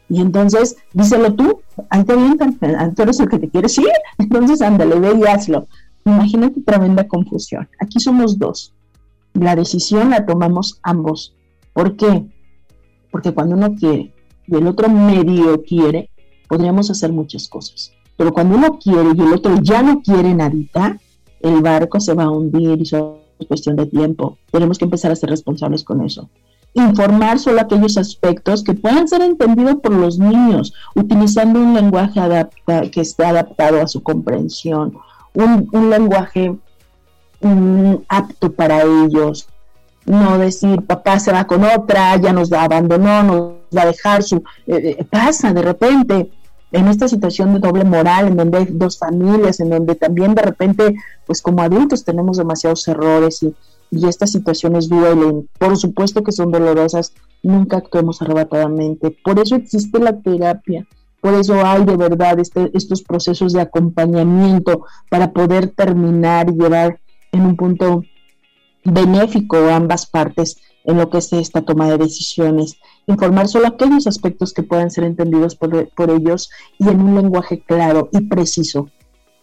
[0.10, 4.62] Y entonces, díselo tú, ahí te avientan, tú eres el que te quieres ir, entonces
[4.62, 5.68] ándale, ve y hazlo.
[6.06, 7.68] Imagínate tremenda confusión.
[7.80, 8.74] Aquí somos dos.
[9.34, 11.36] La decisión la tomamos ambos.
[11.74, 12.26] ¿Por qué?
[13.12, 14.14] Porque cuando uno quiere
[14.48, 16.10] y el otro medio quiere,
[16.52, 17.94] podríamos hacer muchas cosas.
[18.18, 21.00] Pero cuando uno quiere y el otro ya no quiere nadita,
[21.40, 24.38] el barco se va a hundir y es cuestión de tiempo.
[24.52, 26.30] Tenemos que empezar a ser responsables con eso.
[26.74, 32.82] Informar solo aquellos aspectos que puedan ser entendidos por los niños, utilizando un lenguaje adapta,
[32.92, 34.98] que esté adaptado a su comprensión,
[35.34, 36.54] un, lenguaje
[37.40, 39.48] mm, apto para ellos.
[40.06, 44.44] No decir, papá se va con otra, ya nos abandonó, nos va a dejar su...
[44.68, 46.30] Eh, eh, pasa de repente,
[46.72, 50.42] en esta situación de doble moral, en donde hay dos familias, en donde también de
[50.42, 53.54] repente, pues como adultos tenemos demasiados errores y,
[54.08, 55.50] estas situaciones duelen.
[55.60, 57.12] Por supuesto que son dolorosas,
[57.44, 59.12] nunca actuemos arrebatadamente.
[59.22, 60.88] Por eso existe la terapia,
[61.20, 67.02] por eso hay de verdad este, estos procesos de acompañamiento para poder terminar y llevar
[67.34, 68.04] en un punto
[68.86, 74.08] benéfico a ambas partes en lo que es esta toma de decisiones, informar solo aquellos
[74.08, 78.90] aspectos que puedan ser entendidos por, por ellos y en un lenguaje claro y preciso.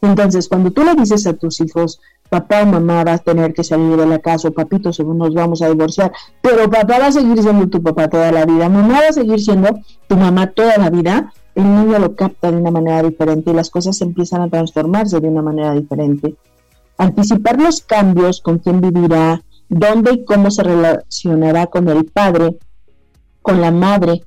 [0.00, 3.64] Entonces, cuando tú le dices a tus hijos, papá o mamá va a tener que
[3.64, 7.42] salir de la casa papito, según nos vamos a divorciar, pero papá va a seguir
[7.42, 10.90] siendo tu papá toda la vida, mamá va a seguir siendo tu mamá toda la
[10.90, 15.18] vida, el niño lo capta de una manera diferente y las cosas empiezan a transformarse
[15.20, 16.36] de una manera diferente.
[16.96, 22.56] Anticipar los cambios, con quién vivirá, dónde y cómo se relacionará con el padre,
[23.42, 24.22] con la madre,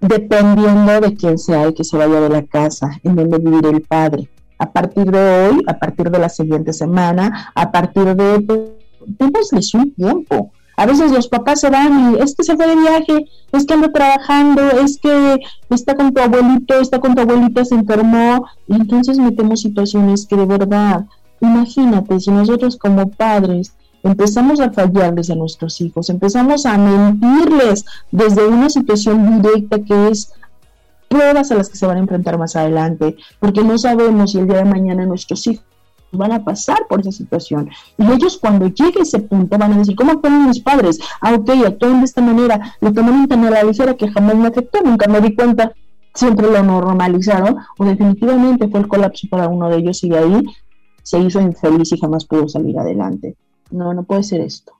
[0.00, 3.82] dependiendo de quién sea el que se vaya de la casa, en donde vivirá el
[3.82, 8.74] padre a partir de hoy, a partir de la siguiente semana, a partir de...
[9.06, 10.50] Démosles un tiempo.
[10.76, 13.74] A veces los papás se van y es que se fue de viaje, es que
[13.74, 15.38] anda trabajando, es que
[15.70, 20.36] está con tu abuelito, está con tu abuelita, se enfermó, y entonces metemos situaciones que
[20.36, 21.06] de verdad,
[21.40, 28.46] imagínate, si nosotros como padres empezamos a fallarles a nuestros hijos, empezamos a mentirles desde
[28.46, 30.32] una situación directa que es
[31.08, 34.46] pruebas a las que se van a enfrentar más adelante, porque no sabemos si el
[34.46, 35.64] día de mañana nuestros hijos
[36.12, 37.68] van a pasar por esa situación.
[37.98, 40.98] Y ellos cuando llegue ese punto van a decir, ¿cómo fueron mis padres?
[41.20, 44.48] Ah, ok, actúan de esta manera, lo tomaron tan a la ligera que jamás me
[44.48, 45.72] afectó, nunca me di cuenta,
[46.14, 50.42] siempre lo normalizaron, o definitivamente fue el colapso para uno de ellos y de ahí
[51.02, 53.36] se hizo infeliz y jamás pudo salir adelante.
[53.70, 54.72] No, no puede ser esto.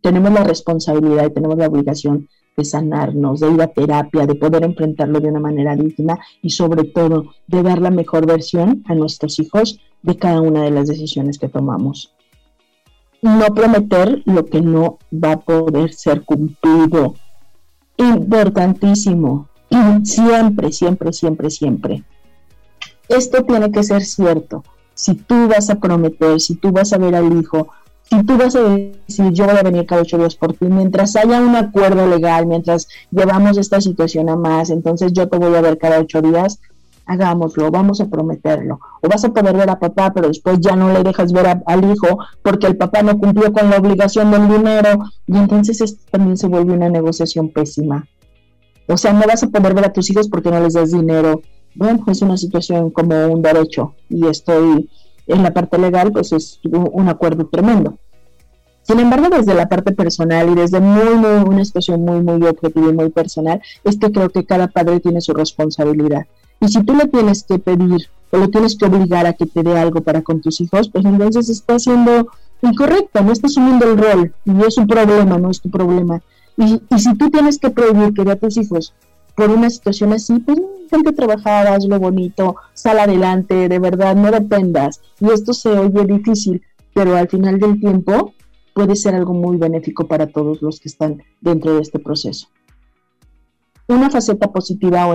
[0.00, 4.64] Tenemos la responsabilidad y tenemos la obligación de sanarnos, de ir a terapia, de poder
[4.64, 9.38] enfrentarlo de una manera digna y sobre todo de dar la mejor versión a nuestros
[9.38, 12.14] hijos de cada una de las decisiones que tomamos.
[13.22, 17.14] No prometer lo que no va a poder ser cumplido.
[17.96, 19.48] Importantísimo.
[20.04, 22.04] Siempre, siempre, siempre, siempre.
[23.08, 24.64] Esto tiene que ser cierto.
[24.94, 27.68] Si tú vas a prometer, si tú vas a ver al hijo
[28.08, 31.16] si tú vas a decir, yo voy a venir cada ocho días por ti, mientras
[31.16, 35.60] haya un acuerdo legal, mientras llevamos esta situación a más, entonces yo te voy a
[35.60, 36.60] ver cada ocho días,
[37.04, 38.78] hagámoslo, vamos a prometerlo.
[39.00, 41.92] O vas a poder ver a papá, pero después ya no le dejas ver al
[41.92, 46.36] hijo porque el papá no cumplió con la obligación del dinero y entonces esto también
[46.36, 48.06] se vuelve una negociación pésima.
[48.88, 51.42] O sea, no vas a poder ver a tus hijos porque no les das dinero.
[51.74, 54.88] Bueno, es una situación como un derecho y estoy
[55.26, 57.98] en la parte legal, pues es un acuerdo tremendo.
[58.82, 62.88] Sin embargo, desde la parte personal y desde muy, muy, una situación muy, muy objetiva
[62.88, 66.26] y muy personal, es que creo que cada padre tiene su responsabilidad.
[66.60, 69.64] Y si tú le tienes que pedir o lo tienes que obligar a que te
[69.64, 72.28] dé algo para con tus hijos, pues entonces está siendo
[72.62, 74.34] incorrecto, no está asumiendo el rol.
[74.44, 76.22] Y es un problema, no es tu problema.
[76.56, 78.94] Y, y si tú tienes que prohibir que dé a tus hijos
[79.36, 80.58] por una situación así, pues
[81.06, 85.00] a trabajar, haz lo bonito, sal adelante, de verdad, no dependas.
[85.20, 86.62] Y esto se oye difícil,
[86.94, 88.32] pero al final del tiempo
[88.72, 92.48] puede ser algo muy benéfico para todos los que están dentro de este proceso.
[93.88, 95.14] Una faceta positiva o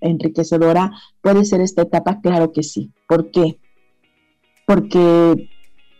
[0.00, 0.90] enriquecedora
[1.22, 2.90] puede ser esta etapa, claro que sí.
[3.08, 3.58] ¿Por qué?
[4.66, 5.48] Porque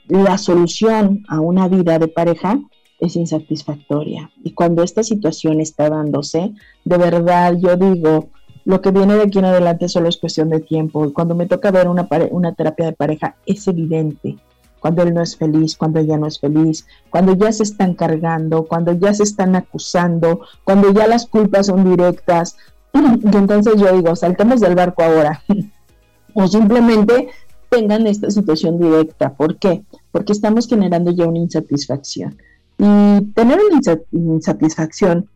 [0.09, 2.59] la solución a una vida de pareja
[3.01, 4.31] es insatisfactoria.
[4.45, 6.53] Y cuando esta situación está dándose,
[6.85, 8.29] de verdad yo digo,
[8.65, 11.13] lo que viene de aquí en adelante solo es cuestión de tiempo.
[11.13, 14.37] Cuando me toca ver una, una terapia de pareja, es evidente
[14.81, 18.65] cuando él no es feliz, cuando ella no es feliz, cuando ya se están cargando,
[18.65, 22.57] cuando ya se están acusando, cuando ya las culpas son directas.
[22.93, 25.43] Y entonces yo digo, saltemos del barco ahora.
[26.35, 27.29] o simplemente
[27.69, 29.35] tengan esta situación directa.
[29.35, 29.85] ¿Por qué?
[30.11, 32.37] Porque estamos generando ya una insatisfacción.
[32.83, 33.79] Y tener una
[34.11, 35.29] insatisfacción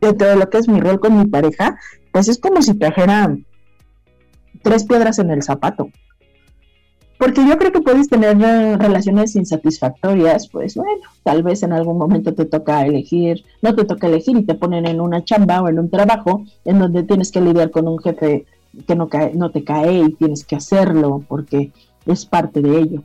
[0.00, 1.76] dentro de lo que es mi rol con mi pareja,
[2.12, 3.36] pues es como si trajera
[4.62, 5.90] tres piedras en el zapato.
[7.18, 8.38] Porque yo creo que puedes tener
[8.78, 14.06] relaciones insatisfactorias, pues bueno, tal vez en algún momento te toca elegir, no te toca
[14.06, 17.40] elegir y te ponen en una chamba o en un trabajo en donde tienes que
[17.40, 18.46] lidiar con un jefe
[18.86, 21.72] que no, cae, no te cae y tienes que hacerlo porque
[22.06, 23.02] es parte de ello.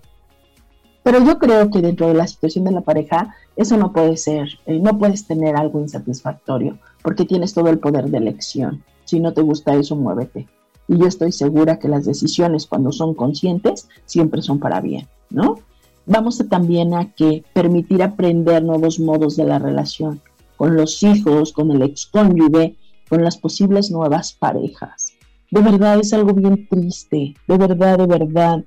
[1.02, 4.50] Pero yo creo que dentro de la situación de la pareja, eso no puede ser,
[4.66, 8.84] eh, no puedes tener algo insatisfactorio, porque tienes todo el poder de elección.
[9.06, 10.48] Si no te gusta eso, muévete.
[10.88, 15.60] Y yo estoy segura que las decisiones, cuando son conscientes, siempre son para bien, ¿no?
[16.06, 20.22] Vamos también a que permitir aprender nuevos modos de la relación
[20.58, 22.78] con los hijos, con el excónyuge,
[23.10, 25.14] con las posibles nuevas parejas.
[25.52, 28.66] De verdad es algo bien triste, de verdad, de verdad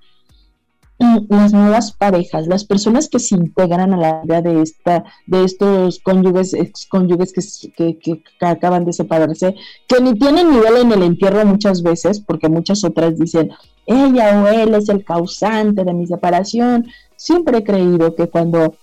[0.99, 5.99] las nuevas parejas, las personas que se integran a la vida de esta, de estos
[6.01, 7.33] cónyuges, ex cónyuges
[7.77, 9.55] que, que, acaban de separarse,
[9.87, 13.51] que ni tienen nivel en el entierro muchas veces, porque muchas otras dicen,
[13.85, 16.87] ella o él es el causante de mi separación.
[17.15, 18.75] Siempre he creído que cuando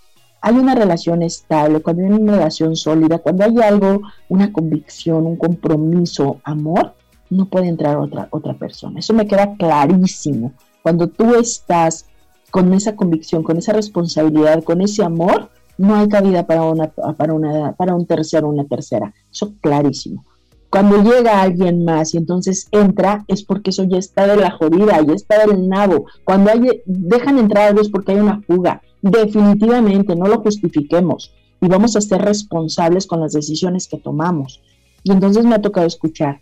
[0.41, 5.37] hay una relación estable, cuando hay una relación sólida, cuando hay algo, una convicción, un
[5.37, 6.93] compromiso, amor,
[7.29, 8.99] no puede entrar otra, otra persona.
[8.99, 10.53] Eso me queda clarísimo.
[10.83, 12.05] Cuando tú estás
[12.51, 17.33] con esa convicción, con esa responsabilidad, con ese amor, no hay cabida para una, para
[17.33, 19.11] una, para un tercero o una tercera.
[19.31, 20.23] Eso clarísimo.
[20.69, 25.01] Cuando llega alguien más y entonces entra, es porque eso ya está de la jodida,
[25.01, 26.05] ya está del nabo.
[26.25, 28.81] Cuando hay, dejan entrar algo es porque hay una fuga.
[29.01, 34.61] Definitivamente, no lo justifiquemos y vamos a ser responsables con las decisiones que tomamos.
[35.01, 36.41] Y entonces me ha tocado escuchar,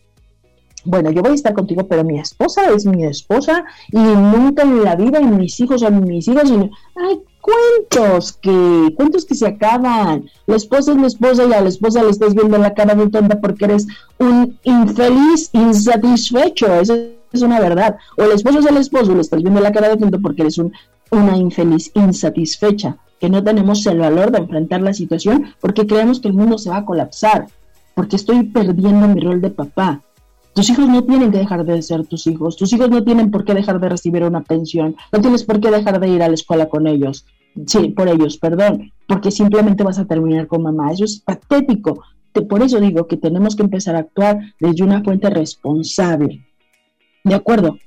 [0.84, 4.84] bueno, yo voy a estar contigo, pero mi esposa es mi esposa y nunca en
[4.84, 6.50] la vida y mis hijos son mis hijos.
[6.50, 10.30] Y, ay, cuentos que, cuentos que se acaban.
[10.48, 13.10] La esposa es la esposa y a la esposa le estás viendo la cara de
[13.10, 16.74] tonta porque eres un infeliz insatisfecho.
[16.74, 16.96] Eso
[17.32, 17.98] es una verdad.
[18.18, 20.42] O el esposo es el esposo y le estás viendo la cara de tonta porque
[20.42, 20.74] eres un,
[21.12, 22.98] una infeliz insatisfecha.
[23.20, 26.72] Que no tenemos el valor de enfrentar la situación porque creemos que el mundo se
[26.72, 27.48] va a colapsar.
[27.94, 30.02] Porque estoy perdiendo mi rol de papá
[30.54, 33.46] tus hijos no tienen que dejar de ser tus hijos, tus hijos no tienen por
[33.46, 36.34] qué dejar de recibir una pensión, no tienes por qué dejar de ir a la
[36.34, 37.26] escuela con ellos,
[37.66, 40.92] sí, por ellos, perdón, porque simplemente vas a terminar con mamá.
[40.92, 42.04] Eso es patético.
[42.50, 46.46] Por eso digo que tenemos que empezar a actuar desde una fuente responsable.
[47.24, 47.78] De acuerdo,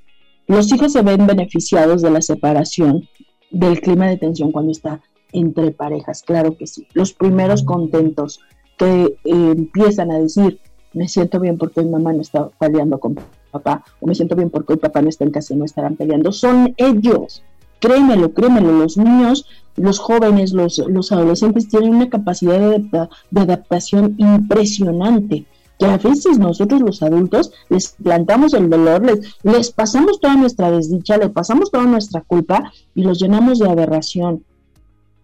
[0.47, 3.09] los hijos se ven beneficiados de la separación
[3.51, 5.01] del clima de tensión cuando está
[5.33, 6.87] entre parejas, claro que sí.
[6.93, 8.41] Los primeros contentos
[8.77, 10.61] que eh, empiezan a decir,
[10.95, 13.19] me siento bien porque mi mamá no está peleando con
[13.51, 15.97] papá, o me siento bien porque el papá no está en casa y no estarán
[15.97, 16.33] peleando.
[16.33, 17.43] Son ellos.
[17.81, 25.45] Créemelo, créemelo, los niños, los jóvenes, los, los adolescentes tienen una capacidad de, adaptación impresionante
[25.79, 30.71] que a veces nosotros los adultos les plantamos el dolor, les, les pasamos toda nuestra
[30.71, 34.45] desdicha, les pasamos toda nuestra culpa y los llenamos de aberración.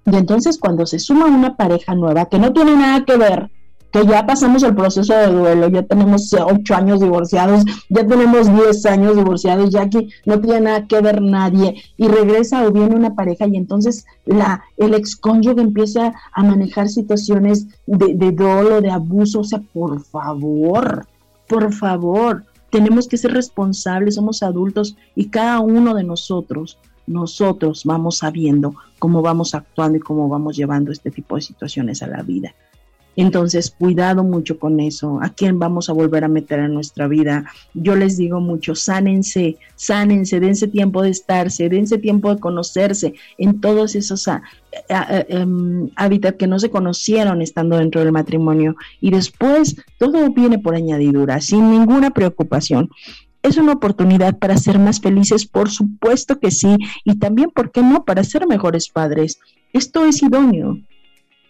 [0.05, 3.51] Y entonces cuando se suma una pareja nueva que no tiene nada que ver
[3.93, 8.87] que ya pasamos el proceso de duelo, ya tenemos ocho años divorciados, ya tenemos diez
[8.87, 13.15] años divorciados, ya que no tiene nada que ver nadie, y regresa o viene una
[13.15, 19.41] pareja y entonces la, el excónyuge empieza a manejar situaciones de, de dolo, de abuso,
[19.41, 21.07] o sea, por favor,
[21.49, 28.19] por favor, tenemos que ser responsables, somos adultos y cada uno de nosotros nosotros vamos
[28.19, 32.55] sabiendo cómo vamos actuando y cómo vamos llevando este tipo de situaciones a la vida.
[33.17, 35.19] Entonces, cuidado mucho con eso.
[35.23, 37.45] ¿A quién vamos a volver a meter en nuestra vida?
[37.75, 43.61] Yo les digo mucho, sánense, sánense, dense tiempo de estarse, dense tiempo de conocerse en
[43.61, 44.43] todos esos ah,
[44.89, 48.77] ah, ah, em, hábitats que no se conocieron estando dentro del matrimonio.
[49.01, 52.91] Y después, todo viene por añadidura, sin ninguna preocupación.
[53.43, 55.47] ¿Es una oportunidad para ser más felices?
[55.47, 56.77] Por supuesto que sí.
[57.05, 58.05] Y también, ¿por qué no?
[58.05, 59.41] Para ser mejores padres.
[59.73, 60.79] Esto es idóneo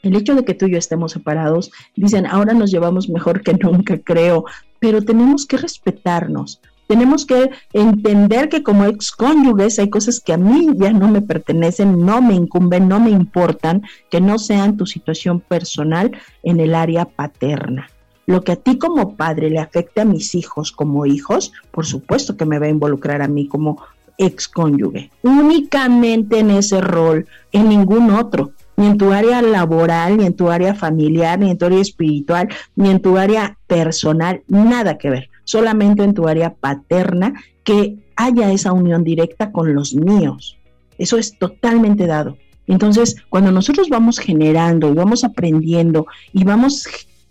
[0.02, 3.54] el hecho de que tú y yo estemos separados, dicen, ahora nos llevamos mejor que
[3.54, 4.44] nunca, creo,
[4.78, 6.60] pero tenemos que respetarnos.
[6.86, 12.04] Tenemos que entender que como excónyuges hay cosas que a mí ya no me pertenecen,
[12.04, 16.10] no me incumben, no me importan, que no sean tu situación personal
[16.42, 17.88] en el área paterna.
[18.26, 22.36] Lo que a ti como padre le afecte a mis hijos como hijos, por supuesto
[22.36, 23.80] que me va a involucrar a mí como
[24.18, 25.10] excónyuge.
[25.22, 30.48] Únicamente en ese rol, en ningún otro ni en tu área laboral, ni en tu
[30.48, 35.28] área familiar, ni en tu área espiritual, ni en tu área personal, nada que ver,
[35.44, 40.56] solamente en tu área paterna, que haya esa unión directa con los míos.
[40.96, 42.38] Eso es totalmente dado.
[42.66, 46.84] Entonces, cuando nosotros vamos generando y vamos aprendiendo y vamos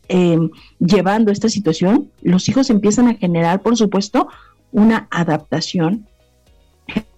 [0.07, 4.27] em, llevando esta situación, los hijos empiezan a generar, por supuesto,
[4.71, 6.05] una adaptación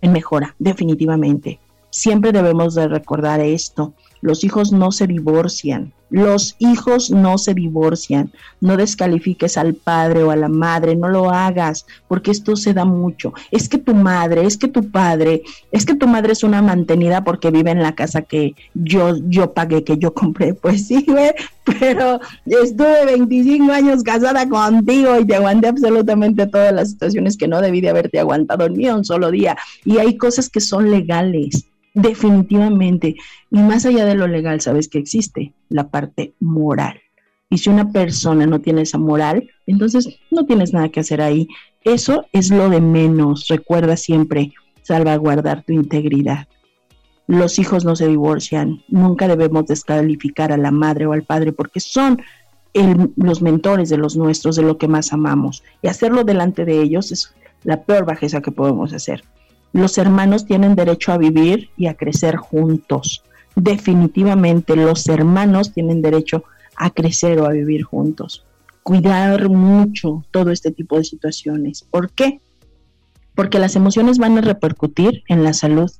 [0.02, 1.60] en mejora, definitivamente.
[1.89, 3.94] Siempre debemos de recordar esto.
[4.21, 5.93] Los hijos no se divorcian.
[6.12, 8.31] Los hijos no se divorcian.
[8.60, 12.84] No descalifiques al padre o a la madre, no lo hagas, porque esto se da
[12.84, 13.34] mucho.
[13.49, 17.23] Es que tu madre, es que tu padre, es que tu madre es una mantenida
[17.23, 20.53] porque vive en la casa que yo, yo pagué, que yo compré.
[20.62, 21.05] Pues sí,
[21.63, 27.62] pero estuve 25 años casada contigo y te aguanté absolutamente todas las situaciones que no
[27.62, 29.57] debí de haberte aguantado ni un solo día.
[29.86, 33.16] Y hay cosas que son legales definitivamente.
[33.50, 37.00] Y más allá de lo legal, sabes que existe la parte moral.
[37.50, 41.48] Y si una persona no tiene esa moral, entonces no tienes nada que hacer ahí.
[41.84, 43.48] Eso es lo de menos.
[43.50, 46.48] Recuerda siempre salvaguardar tu integridad.
[47.28, 48.84] Los hijos no se divorcian.
[48.88, 52.22] Nunca debemos descalificar a la madre o al padre porque son
[53.18, 55.62] los mentores de los nuestros, de lo que más amamos.
[55.82, 59.24] Y hacerlo delante de ellos es la peor bajeza que podemos hacer.
[59.74, 63.24] Los hermanos tienen derecho a vivir y a crecer juntos.
[63.53, 66.45] definitivamente los hermanos tienen derecho
[66.78, 68.45] a crecer o a vivir juntos.
[68.82, 71.84] Cuidar mucho todo este tipo de situaciones.
[71.84, 72.39] ¿Por qué?
[73.36, 75.91] Porque las emociones van a repercutir en la salud.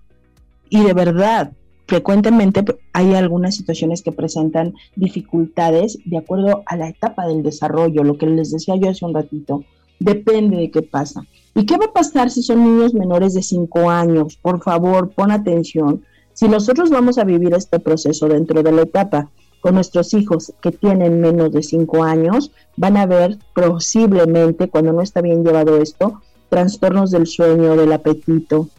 [0.70, 1.52] Y de verdad,
[1.88, 2.64] frecuentemente
[2.94, 8.28] hay algunas situaciones que presentan dificultades de acuerdo a la etapa del desarrollo, lo que
[8.28, 9.66] les decía yo hace un ratito,
[10.00, 11.26] depende de qué pasa.
[11.54, 14.38] ¿Y qué va a pasar si son niños menores de 5 años?
[14.38, 16.04] Por favor, pon atención.
[16.34, 19.30] Si nosotros vamos a vivir este proceso dentro de la etapa
[19.60, 25.02] con nuestros hijos que tienen menos de 5 años, van a ver posiblemente, cuando no
[25.02, 28.70] está bien llevado esto, trastornos del sueño, del apetito,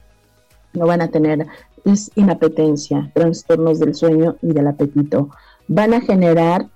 [0.73, 1.47] no van a tener
[1.85, 5.31] es inapetencia, trastornos del sueño y del apetito.
[5.69, 6.69] Van a generar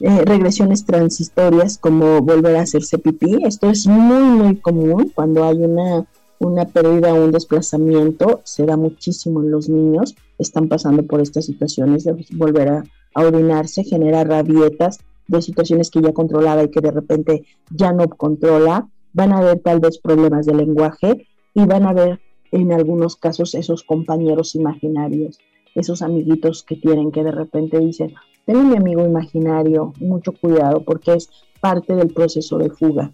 [0.00, 3.38] eh, regresiones transitorias como volver a hacerse pipí.
[3.44, 6.06] Esto es muy, muy común cuando hay una,
[6.40, 8.40] una pérdida o un desplazamiento.
[8.44, 10.14] Se da muchísimo en los niños.
[10.38, 12.84] Están pasando por estas situaciones de volver a,
[13.14, 18.08] a orinarse, generar rabietas de situaciones que ya controlaba y que de repente ya no
[18.08, 18.88] controla.
[19.12, 22.20] Van a haber tal vez problemas de lenguaje y van a haber
[22.50, 25.38] en algunos casos esos compañeros imaginarios,
[25.74, 28.14] esos amiguitos que tienen que de repente dicen,
[28.46, 31.28] tengo mi amigo imaginario, mucho cuidado porque es
[31.60, 33.10] parte del proceso de fuga.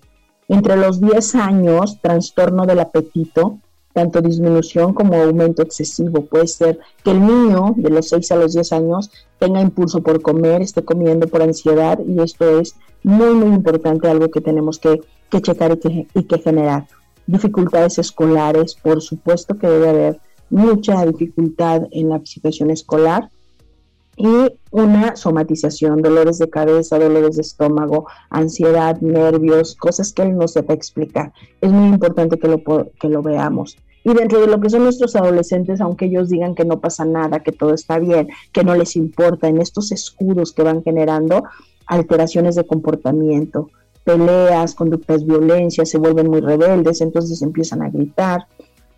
[0.49, 3.59] Entre los 10 años, trastorno del apetito,
[3.93, 6.24] tanto disminución como aumento excesivo.
[6.24, 10.20] Puede ser que el niño de los 6 a los 10 años tenga impulso por
[10.22, 15.01] comer, esté comiendo por ansiedad y esto es muy, muy importante, algo que tenemos que,
[15.41, 16.87] checar y que, y que generar
[17.26, 20.20] dificultades escolares, por supuesto que debe haber
[20.51, 23.31] mucha dificultad en la situación escolar
[24.21, 30.47] y una somatización, dolores de cabeza, dolores de estómago, ansiedad, nervios, cosas que él no
[30.47, 31.33] sepa explicar.
[31.62, 32.62] Es muy importante que lo,
[33.01, 33.79] que lo veamos.
[34.05, 37.41] Y dentro de lo que son nuestros adolescentes, aunque ellos digan que no pasa nada,
[37.41, 41.45] que todo está bien, que no les importa, en estos escudos que van generando
[41.87, 43.71] alteraciones de comportamiento,
[44.05, 48.47] peleas, conductas violencias, se vuelven muy rebeldes, entonces empiezan a gritar,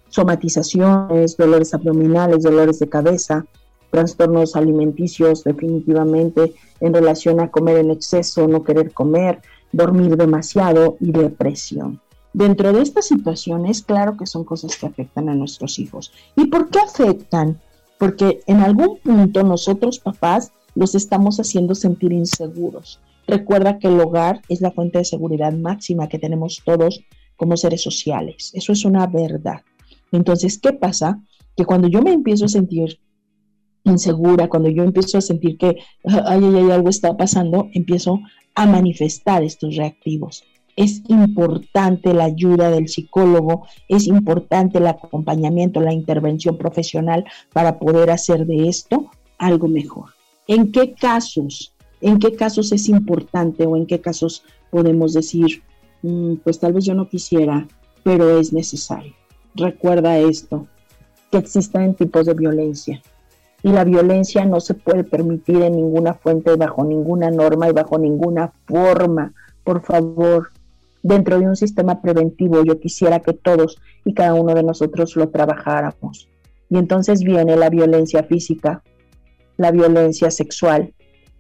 [0.09, 3.47] somatizaciones, dolores abdominales, dolores de cabeza,
[3.93, 11.13] trastornos alimenticios definitivamente en relación a comer en exceso, no querer comer, dormir demasiado y
[11.13, 12.01] depresión.
[12.33, 16.11] Dentro de estas situaciones, claro que son cosas que afectan a nuestros hijos.
[16.35, 17.61] ¿Y por qué afectan?
[17.99, 22.99] Porque en algún punto nosotros papás los estamos haciendo sentir inseguros.
[23.27, 27.05] Recuerda que el hogar es la fuente de seguridad máxima que tenemos todos
[27.37, 28.53] como seres sociales.
[28.55, 29.61] Eso es una verdad.
[30.13, 31.21] Entonces, ¿qué pasa?
[31.55, 32.99] Que cuando yo me empiezo a sentir
[33.85, 38.21] insegura, cuando yo empiezo a sentir que ay, ay, ay, algo está pasando, empiezo
[38.55, 40.45] a manifestar estos reactivos.
[40.75, 48.11] Es importante la ayuda del psicólogo, es importante el acompañamiento, la intervención profesional para poder
[48.11, 50.11] hacer de esto algo mejor.
[50.47, 51.73] ¿En qué casos
[52.03, 55.63] en qué casos es importante o en qué casos podemos decir,
[56.03, 57.67] mm, pues tal vez yo no quisiera,
[58.03, 59.15] pero es necesario.
[59.55, 60.67] Recuerda esto,
[61.31, 63.01] que existen tipos de violencia
[63.63, 67.99] y la violencia no se puede permitir en ninguna fuente, bajo ninguna norma y bajo
[67.99, 69.33] ninguna forma.
[69.65, 70.51] Por favor,
[71.03, 75.29] dentro de un sistema preventivo yo quisiera que todos y cada uno de nosotros lo
[75.29, 76.29] trabajáramos.
[76.69, 78.83] Y entonces viene la violencia física,
[79.57, 80.95] la violencia sexual,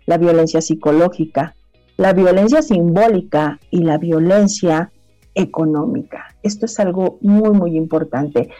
[0.06, 1.56] la violencia psicológica,
[1.96, 4.92] la violencia simbólica y la violencia
[5.34, 6.34] económica.
[6.42, 8.50] Esto es algo muy, muy importante.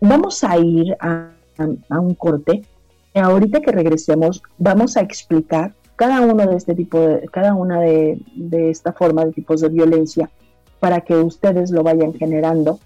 [0.00, 1.30] Vamos a ir a,
[1.90, 2.62] un corte.
[3.14, 8.20] Ahorita que regresemos, vamos a explicar cada uno de este tipo de, cada una de,
[8.70, 10.30] esta forma de tipos de violencia
[10.78, 12.78] para que ustedes lo vayan generando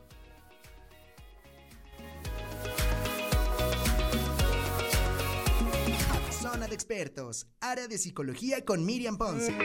[6.29, 9.55] Zona de expertos, área de psicología con Miriam Ponce.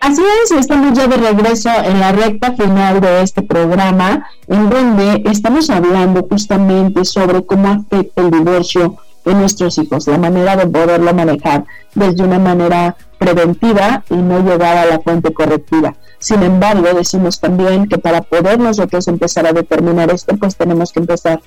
[0.00, 5.22] Así es, estamos ya de regreso en la recta final de este programa, en donde
[5.30, 11.12] estamos hablando justamente sobre cómo afecta el divorcio en nuestros hijos, la manera de poderlo
[11.12, 12.96] manejar desde una manera
[13.34, 15.94] preventiva y no llegar a la fuente correctiva.
[16.18, 21.00] Sin embargo, decimos también que para poder nosotros empezar a determinar esto, pues tenemos que
[21.00, 21.40] empezar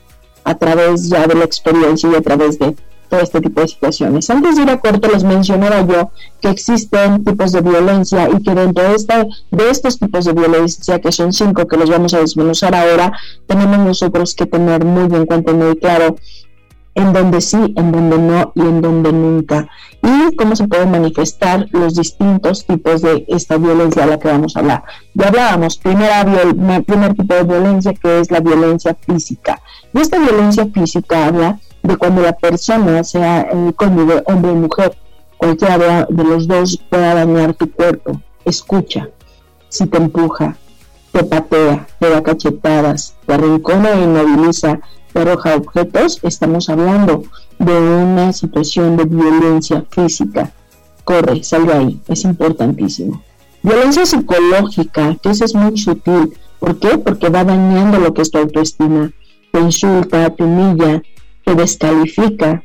[0.44, 2.76] a través ya de la experiencia y a través de
[3.10, 4.30] todo este tipo de situaciones.
[4.30, 8.56] Antes de ir a corte les mencionaba yo que existen tipos de violencia y que
[8.56, 12.20] dentro de, esta, de estos tipos de violencia, que son cinco que los vamos a
[12.20, 13.12] desmenuzar ahora,
[13.48, 16.16] tenemos nosotros que tener muy bien cuenta y muy claro
[16.96, 19.68] en donde sí, en donde no y en donde nunca.
[20.04, 24.56] Y cómo se pueden manifestar los distintos tipos de esta violencia a la que vamos
[24.56, 24.84] a hablar.
[25.14, 26.26] Ya hablábamos, primera
[26.86, 29.62] primer tipo de violencia que es la violencia física.
[29.94, 34.98] Y esta violencia física habla de cuando la persona, sea el cónyuge, hombre o mujer,
[35.38, 38.22] cualquiera de, los dos pueda dañar tu cuerpo.
[38.46, 39.10] Escucha,
[39.70, 40.56] si te empuja,
[41.12, 44.80] te patea, te da cachetadas, te arrincona e inmoviliza,
[45.20, 47.24] arroja objetos, estamos hablando
[47.60, 50.52] de una situación de violencia física.
[51.04, 53.22] Corre, salga ahí, es importantísimo.
[53.64, 56.34] Violencia psicológica, que eso es muy sutil.
[56.60, 56.98] ¿Por qué?
[56.98, 59.12] Porque va dañando lo que es tu autoestima.
[59.52, 61.02] Te insulta, te humilla,
[61.44, 62.64] te descalifica,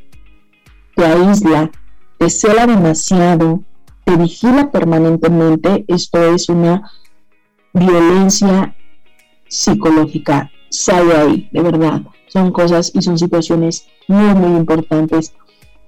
[0.94, 1.70] te aísla,
[2.18, 3.62] te cela demasiado,
[4.04, 6.90] te vigila permanentemente, esto es una
[7.72, 8.74] violencia
[9.48, 10.50] psicológica.
[10.70, 12.02] Sale ahí, de verdad.
[12.36, 15.32] Son cosas y son situaciones muy, muy importantes.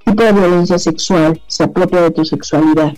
[0.02, 2.94] Tipo de violencia sexual se apropia de tu sexualidad.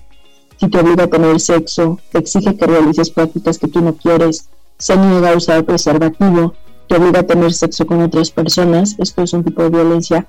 [0.56, 4.48] Si te obliga a tener sexo, te exige que realices prácticas que tú no quieres,
[4.78, 6.54] se niega a usar preservativo,
[6.86, 10.28] te obliga a tener sexo con otras personas, esto es un tipo de violencia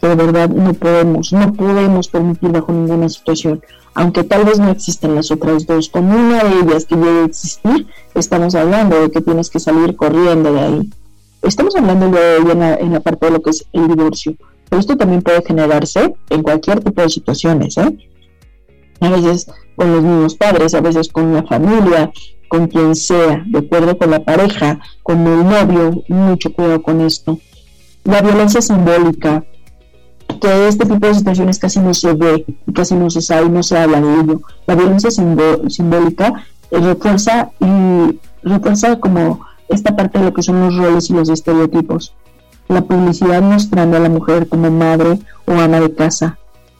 [0.00, 3.60] que de verdad no podemos, no podemos permitir bajo ninguna situación.
[3.92, 7.24] Aunque tal vez no existan las otras dos, con una de ellas que llegue a
[7.26, 10.90] existir, estamos hablando de que tienes que salir corriendo de ahí.
[11.42, 14.34] Estamos hablando de hoy en la, en la parte de lo que es el divorcio,
[14.68, 17.96] pero esto también puede generarse en cualquier tipo de situaciones, ¿eh?
[19.00, 22.10] A veces con los mismos padres, a veces con la familia,
[22.48, 27.38] con quien sea, de acuerdo con la pareja, con el novio, mucho cuidado con esto.
[28.04, 29.44] La violencia simbólica,
[30.40, 33.78] que este tipo de situaciones casi no se ve, casi no se sabe, no se
[33.78, 34.40] habla de ello.
[34.66, 40.76] La violencia simbólica eh, refuerza y refuerza como esta parte de lo que son los
[40.76, 42.14] roles y los estereotipos.
[42.68, 46.38] La publicidad mostrando a la mujer como madre o ama de casa.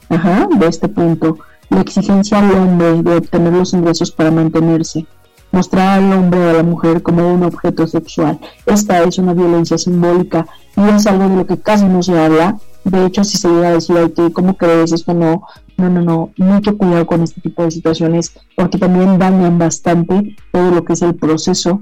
[0.09, 1.37] Ajá, de este punto.
[1.69, 5.05] La exigencia al hombre de obtener los ingresos para mantenerse
[5.51, 8.39] mostrar al hombre o a la mujer como un objeto sexual.
[8.65, 12.57] Esta es una violencia simbólica y es algo de lo que casi no se habla.
[12.83, 15.13] De hecho, si se llega a decir, Ay, ¿cómo crees esto?
[15.13, 15.43] No,
[15.77, 20.71] no, no, no, mucho cuidado con este tipo de situaciones porque también dañan bastante todo
[20.71, 21.81] lo que es el proceso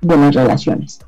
[0.00, 1.00] de las relaciones.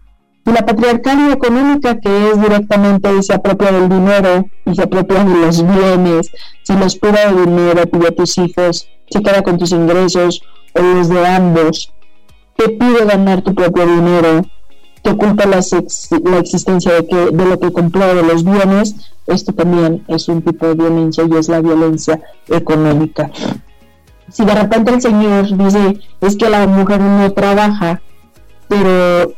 [0.44, 5.46] Y la patriarcalidad económica, que es directamente se apropia del dinero y se apropia de
[5.46, 6.30] los bienes,
[6.62, 10.42] se los pide de dinero, pide a tus hijos, se queda con tus ingresos
[10.74, 11.92] o los de ambos,
[12.56, 14.44] te pide ganar tu propio dinero,
[15.02, 15.60] te oculta la,
[16.24, 20.42] la existencia de, que, de lo que compró de los bienes, esto también es un
[20.42, 23.30] tipo de violencia y es la violencia económica.
[24.28, 28.00] Si de repente el Señor dice, es que la mujer no trabaja,
[28.72, 29.34] pero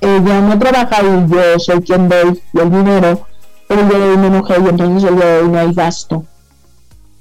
[0.00, 3.26] ella no trabaja y yo soy quien doy el dinero,
[3.66, 6.24] pero yo doy una mujer y entonces día de hoy no hay gasto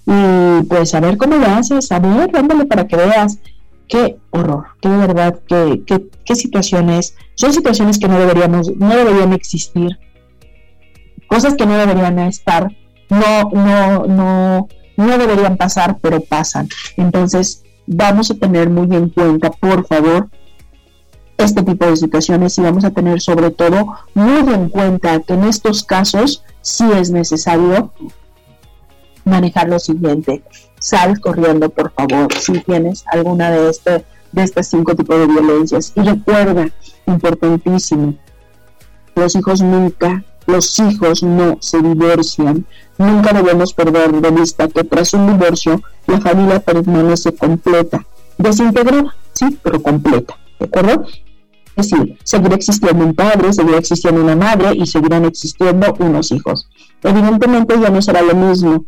[0.05, 3.39] y pues a ver cómo lo haces, a ver, dándole para que veas
[3.87, 9.99] qué horror, qué verdad, qué, qué, situaciones, son situaciones que no deberíamos, no deberían existir,
[11.27, 12.71] cosas que no deberían estar,
[13.09, 16.69] no, no, no, no deberían pasar, pero pasan.
[16.97, 20.29] Entonces, vamos a tener muy en cuenta, por favor,
[21.39, 25.45] este tipo de situaciones y vamos a tener sobre todo muy en cuenta que en
[25.45, 27.93] estos casos sí es necesario
[29.23, 30.43] manejar lo siguiente.
[30.79, 35.93] Sal corriendo, por favor, si tienes alguna de, este, de estos cinco tipos de violencias.
[35.95, 36.69] Y recuerda,
[37.05, 38.15] importantísimo,
[39.15, 42.65] los hijos nunca, los hijos no se divorcian.
[42.97, 48.05] Nunca debemos perder de vista que tras un divorcio la familia permanece completa,
[48.37, 51.05] desintegrada, sí, pero completa, ¿de acuerdo?
[51.79, 56.69] Decir, seguirá existiendo un padre, seguirá existiendo una madre y seguirán existiendo unos hijos.
[57.03, 58.85] Evidentemente ya no será lo mismo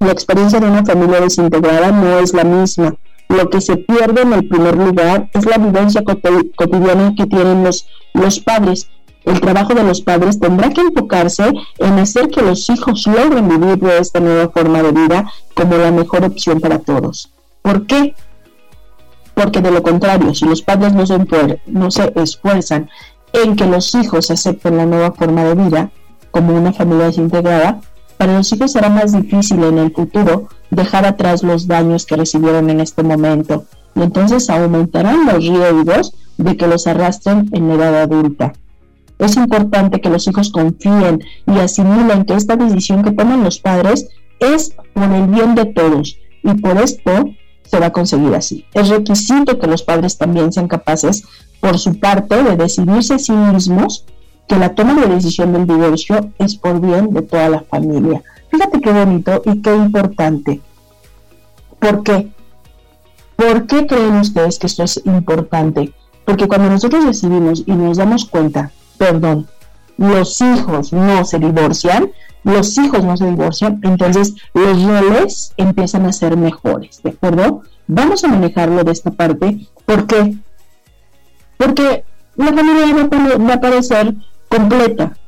[0.00, 2.94] la experiencia de una familia desintegrada no es la misma.
[3.28, 7.86] Lo que se pierde en el primer lugar es la vivencia cotidiana que tienen los,
[8.14, 8.88] los padres.
[9.24, 13.78] El trabajo de los padres tendrá que enfocarse en hacer que los hijos logren vivir
[13.78, 17.30] de esta nueva forma de vida como la mejor opción para todos.
[17.60, 18.14] ¿Por qué?
[19.40, 22.90] Porque de lo contrario, si los padres no se, esfuerzan
[23.32, 25.90] en que los hijos acepten la nueva forma de vida
[26.30, 27.80] como una familia desintegrada,
[28.18, 32.68] para los hijos será más difícil en el futuro dejar atrás los daños que recibieron
[32.68, 33.64] en este momento
[33.94, 38.52] y entonces aumentarán los riesgos de que los arrastren en la edad adulta.
[39.18, 44.06] Es importante que los hijos confíen y asimilen que esta decisión que toman los padres
[44.38, 47.24] es por el bien de todos y por esto
[47.70, 48.64] se va a conseguir así.
[48.74, 51.22] Es requisito que los padres también sean capaces,
[51.60, 54.04] por su parte, de decidirse a sí mismos
[54.48, 58.22] que la toma de decisión del divorcio es por bien de toda la familia.
[58.50, 60.60] Fíjate qué bonito y qué importante.
[61.78, 62.32] ¿Por qué?
[63.36, 65.92] ¿Por qué creen ustedes que esto es importante?
[66.24, 69.46] Porque cuando nosotros decidimos y nos damos cuenta, perdón,
[70.00, 72.10] los hijos no se divorcian,
[72.42, 77.62] los hijos no se divorcian, entonces los roles empiezan a ser mejores, ¿de acuerdo?
[77.86, 79.66] Vamos a manejarlo de esta parte.
[79.84, 80.38] ¿Por qué?
[81.58, 82.04] Porque
[82.36, 84.14] la familia va a aparecer
[84.48, 85.18] completa.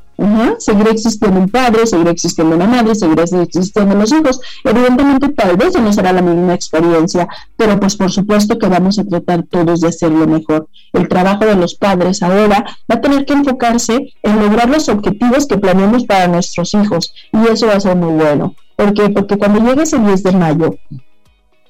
[0.59, 4.41] Seguirá existiendo un padre, seguirá existiendo una madre, seguirá existiendo los hijos.
[4.63, 9.05] Evidentemente, tal vez no será la misma experiencia, pero pues por supuesto que vamos a
[9.05, 10.69] tratar todos de hacerlo mejor.
[10.93, 15.47] El trabajo de los padres ahora va a tener que enfocarse en lograr los objetivos
[15.47, 18.55] que planeamos para nuestros hijos y eso va a ser muy bueno.
[18.77, 19.11] ¿Por qué?
[19.11, 20.77] Porque cuando llegue ese 10 de mayo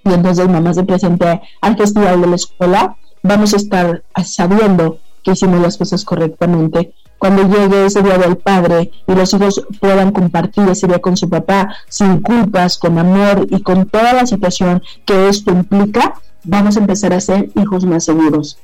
[0.05, 5.31] y entonces mamá se presente al festival de la escuela, vamos a estar sabiendo que
[5.33, 6.93] hicimos las cosas correctamente
[7.23, 11.31] cuando llegue ese día del padre y los hijos puedan compartir ese día con su
[11.31, 16.81] papá sin culpas, con amor y con toda la situación que esto implica, vamos a
[16.81, 18.59] empezar a ser hijos más seguros.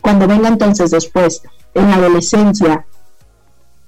[0.00, 1.42] Cuando venga entonces después,
[1.74, 2.84] en la adolescencia,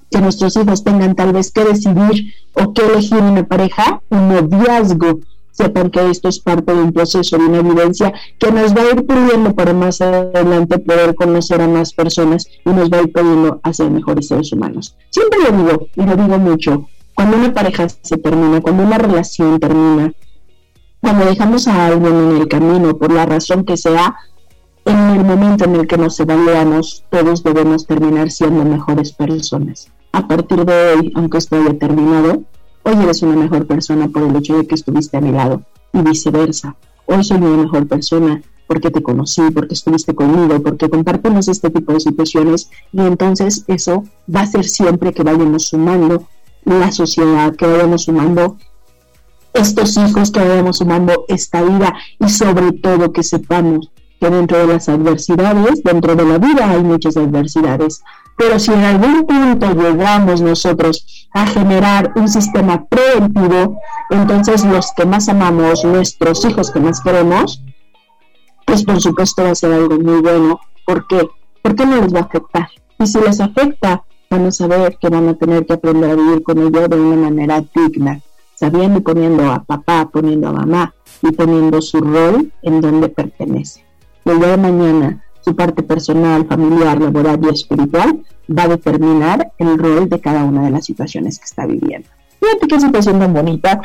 [0.09, 5.19] que nuestros hijos tengan tal vez que decidir o que elegir una pareja, un noviazgo,
[5.53, 8.91] sepan que esto es parte de un proceso, de una evidencia que nos va a
[8.93, 13.13] ir pudiendo para más adelante poder conocer a más personas y nos va a ir
[13.13, 14.97] pudiendo a ser mejores seres humanos.
[15.11, 19.61] Siempre lo digo, y lo digo mucho, cuando una pareja se termina, cuando una relación
[19.61, 20.13] termina,
[21.01, 24.17] cuando dejamos a alguien en el camino, por la razón que sea,
[24.85, 29.89] en el momento en el que nos evaluamos, todos debemos terminar siendo mejores personas.
[30.13, 32.43] A partir de hoy, aunque esto haya terminado,
[32.85, 35.63] Hoy eres una mejor persona por el hecho de que estuviste a mi lado
[35.93, 36.75] y viceversa.
[37.07, 41.93] Hoy soy una mejor persona porque te conocí, porque estuviste conmigo, porque compartimos este tipo
[41.93, 44.05] de situaciones y entonces eso
[44.35, 46.27] va a ser siempre que vayamos sumando
[46.65, 48.57] la sociedad, que vayamos sumando
[49.53, 53.91] estos hijos, que vayamos sumando esta vida y sobre todo que sepamos
[54.23, 58.05] que dentro de las adversidades, dentro de la vida hay muchas adversidades,
[58.37, 65.07] pero si en algún punto llegamos nosotros a generar un sistema preventivo, entonces los que
[65.07, 67.65] más amamos, nuestros hijos que más queremos,
[68.65, 70.61] pues por supuesto va a ser algo muy bueno.
[70.87, 71.29] ¿Por qué?
[71.61, 72.69] Porque no les va a afectar.
[73.01, 76.45] Y si les afecta, van a saber que van a tener que aprender a vivir
[76.45, 78.21] con ello de una manera digna,
[78.55, 83.85] sabiendo y poniendo a papá, poniendo a mamá y poniendo su rol en donde pertenece.
[84.25, 89.77] El día de mañana su parte personal, familiar, laboral y espiritual va a determinar el
[89.77, 92.09] rol de cada una de las situaciones que está viviendo.
[92.41, 93.81] Fíjate qué situación tan bonita.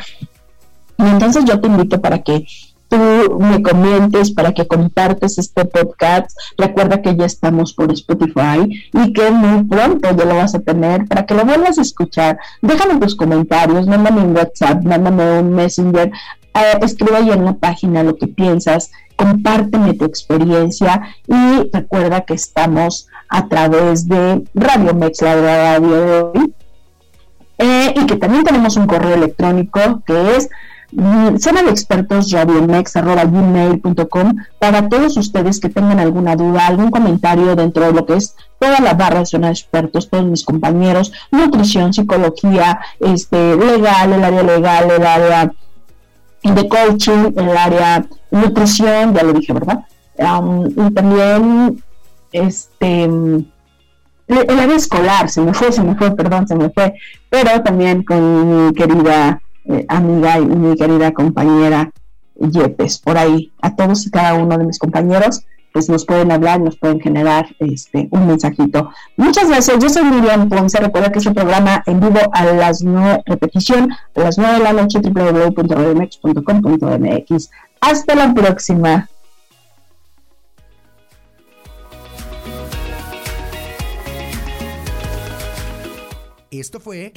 [0.98, 2.46] Y entonces yo te invito para que
[2.88, 2.96] tú
[3.38, 6.30] me comentes, para que compartes este podcast.
[6.56, 11.06] Recuerda que ya estamos por Spotify y que muy pronto ya lo vas a tener
[11.06, 12.38] para que lo vuelvas a escuchar.
[12.62, 16.10] Déjame tus comentarios, mándame un WhatsApp, mándame un Messenger,
[16.54, 22.34] eh, escribe ahí en la página lo que piensas compárteme tu experiencia y recuerda que
[22.34, 26.54] estamos a través de Radio Mex, la radio de hoy,
[27.58, 30.48] eh, y que también tenemos un correo electrónico que es
[31.38, 37.92] zona de expertos gmail.com para todos ustedes que tengan alguna duda, algún comentario dentro de
[37.92, 42.80] lo que es toda la barra de zona de expertos, todos mis compañeros, nutrición, psicología,
[43.00, 45.52] este, legal, el área legal, el área
[46.42, 49.80] de coaching, el área nutrición, ya lo dije, ¿verdad?
[50.18, 51.82] y también,
[52.32, 53.46] este, el
[54.28, 56.94] área escolar, se me fue, se me fue, perdón, se me fue,
[57.30, 61.90] pero también con mi querida eh, amiga y mi querida compañera
[62.34, 65.44] Yepes, por ahí, a todos y cada uno de mis compañeros,
[65.78, 68.90] pues nos pueden hablar, nos pueden generar este un mensajito.
[69.16, 72.82] Muchas gracias, yo soy Miriam Ponce, recuerda que es un programa en vivo a las
[72.82, 77.50] nueve, repetición, a las nueve de la noche, www.radiomex.com.mx.
[77.80, 79.08] Hasta la próxima.
[86.50, 87.12] Esto fue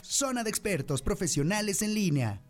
[0.00, 2.40] Zona de Expertos Profesionales en Línea.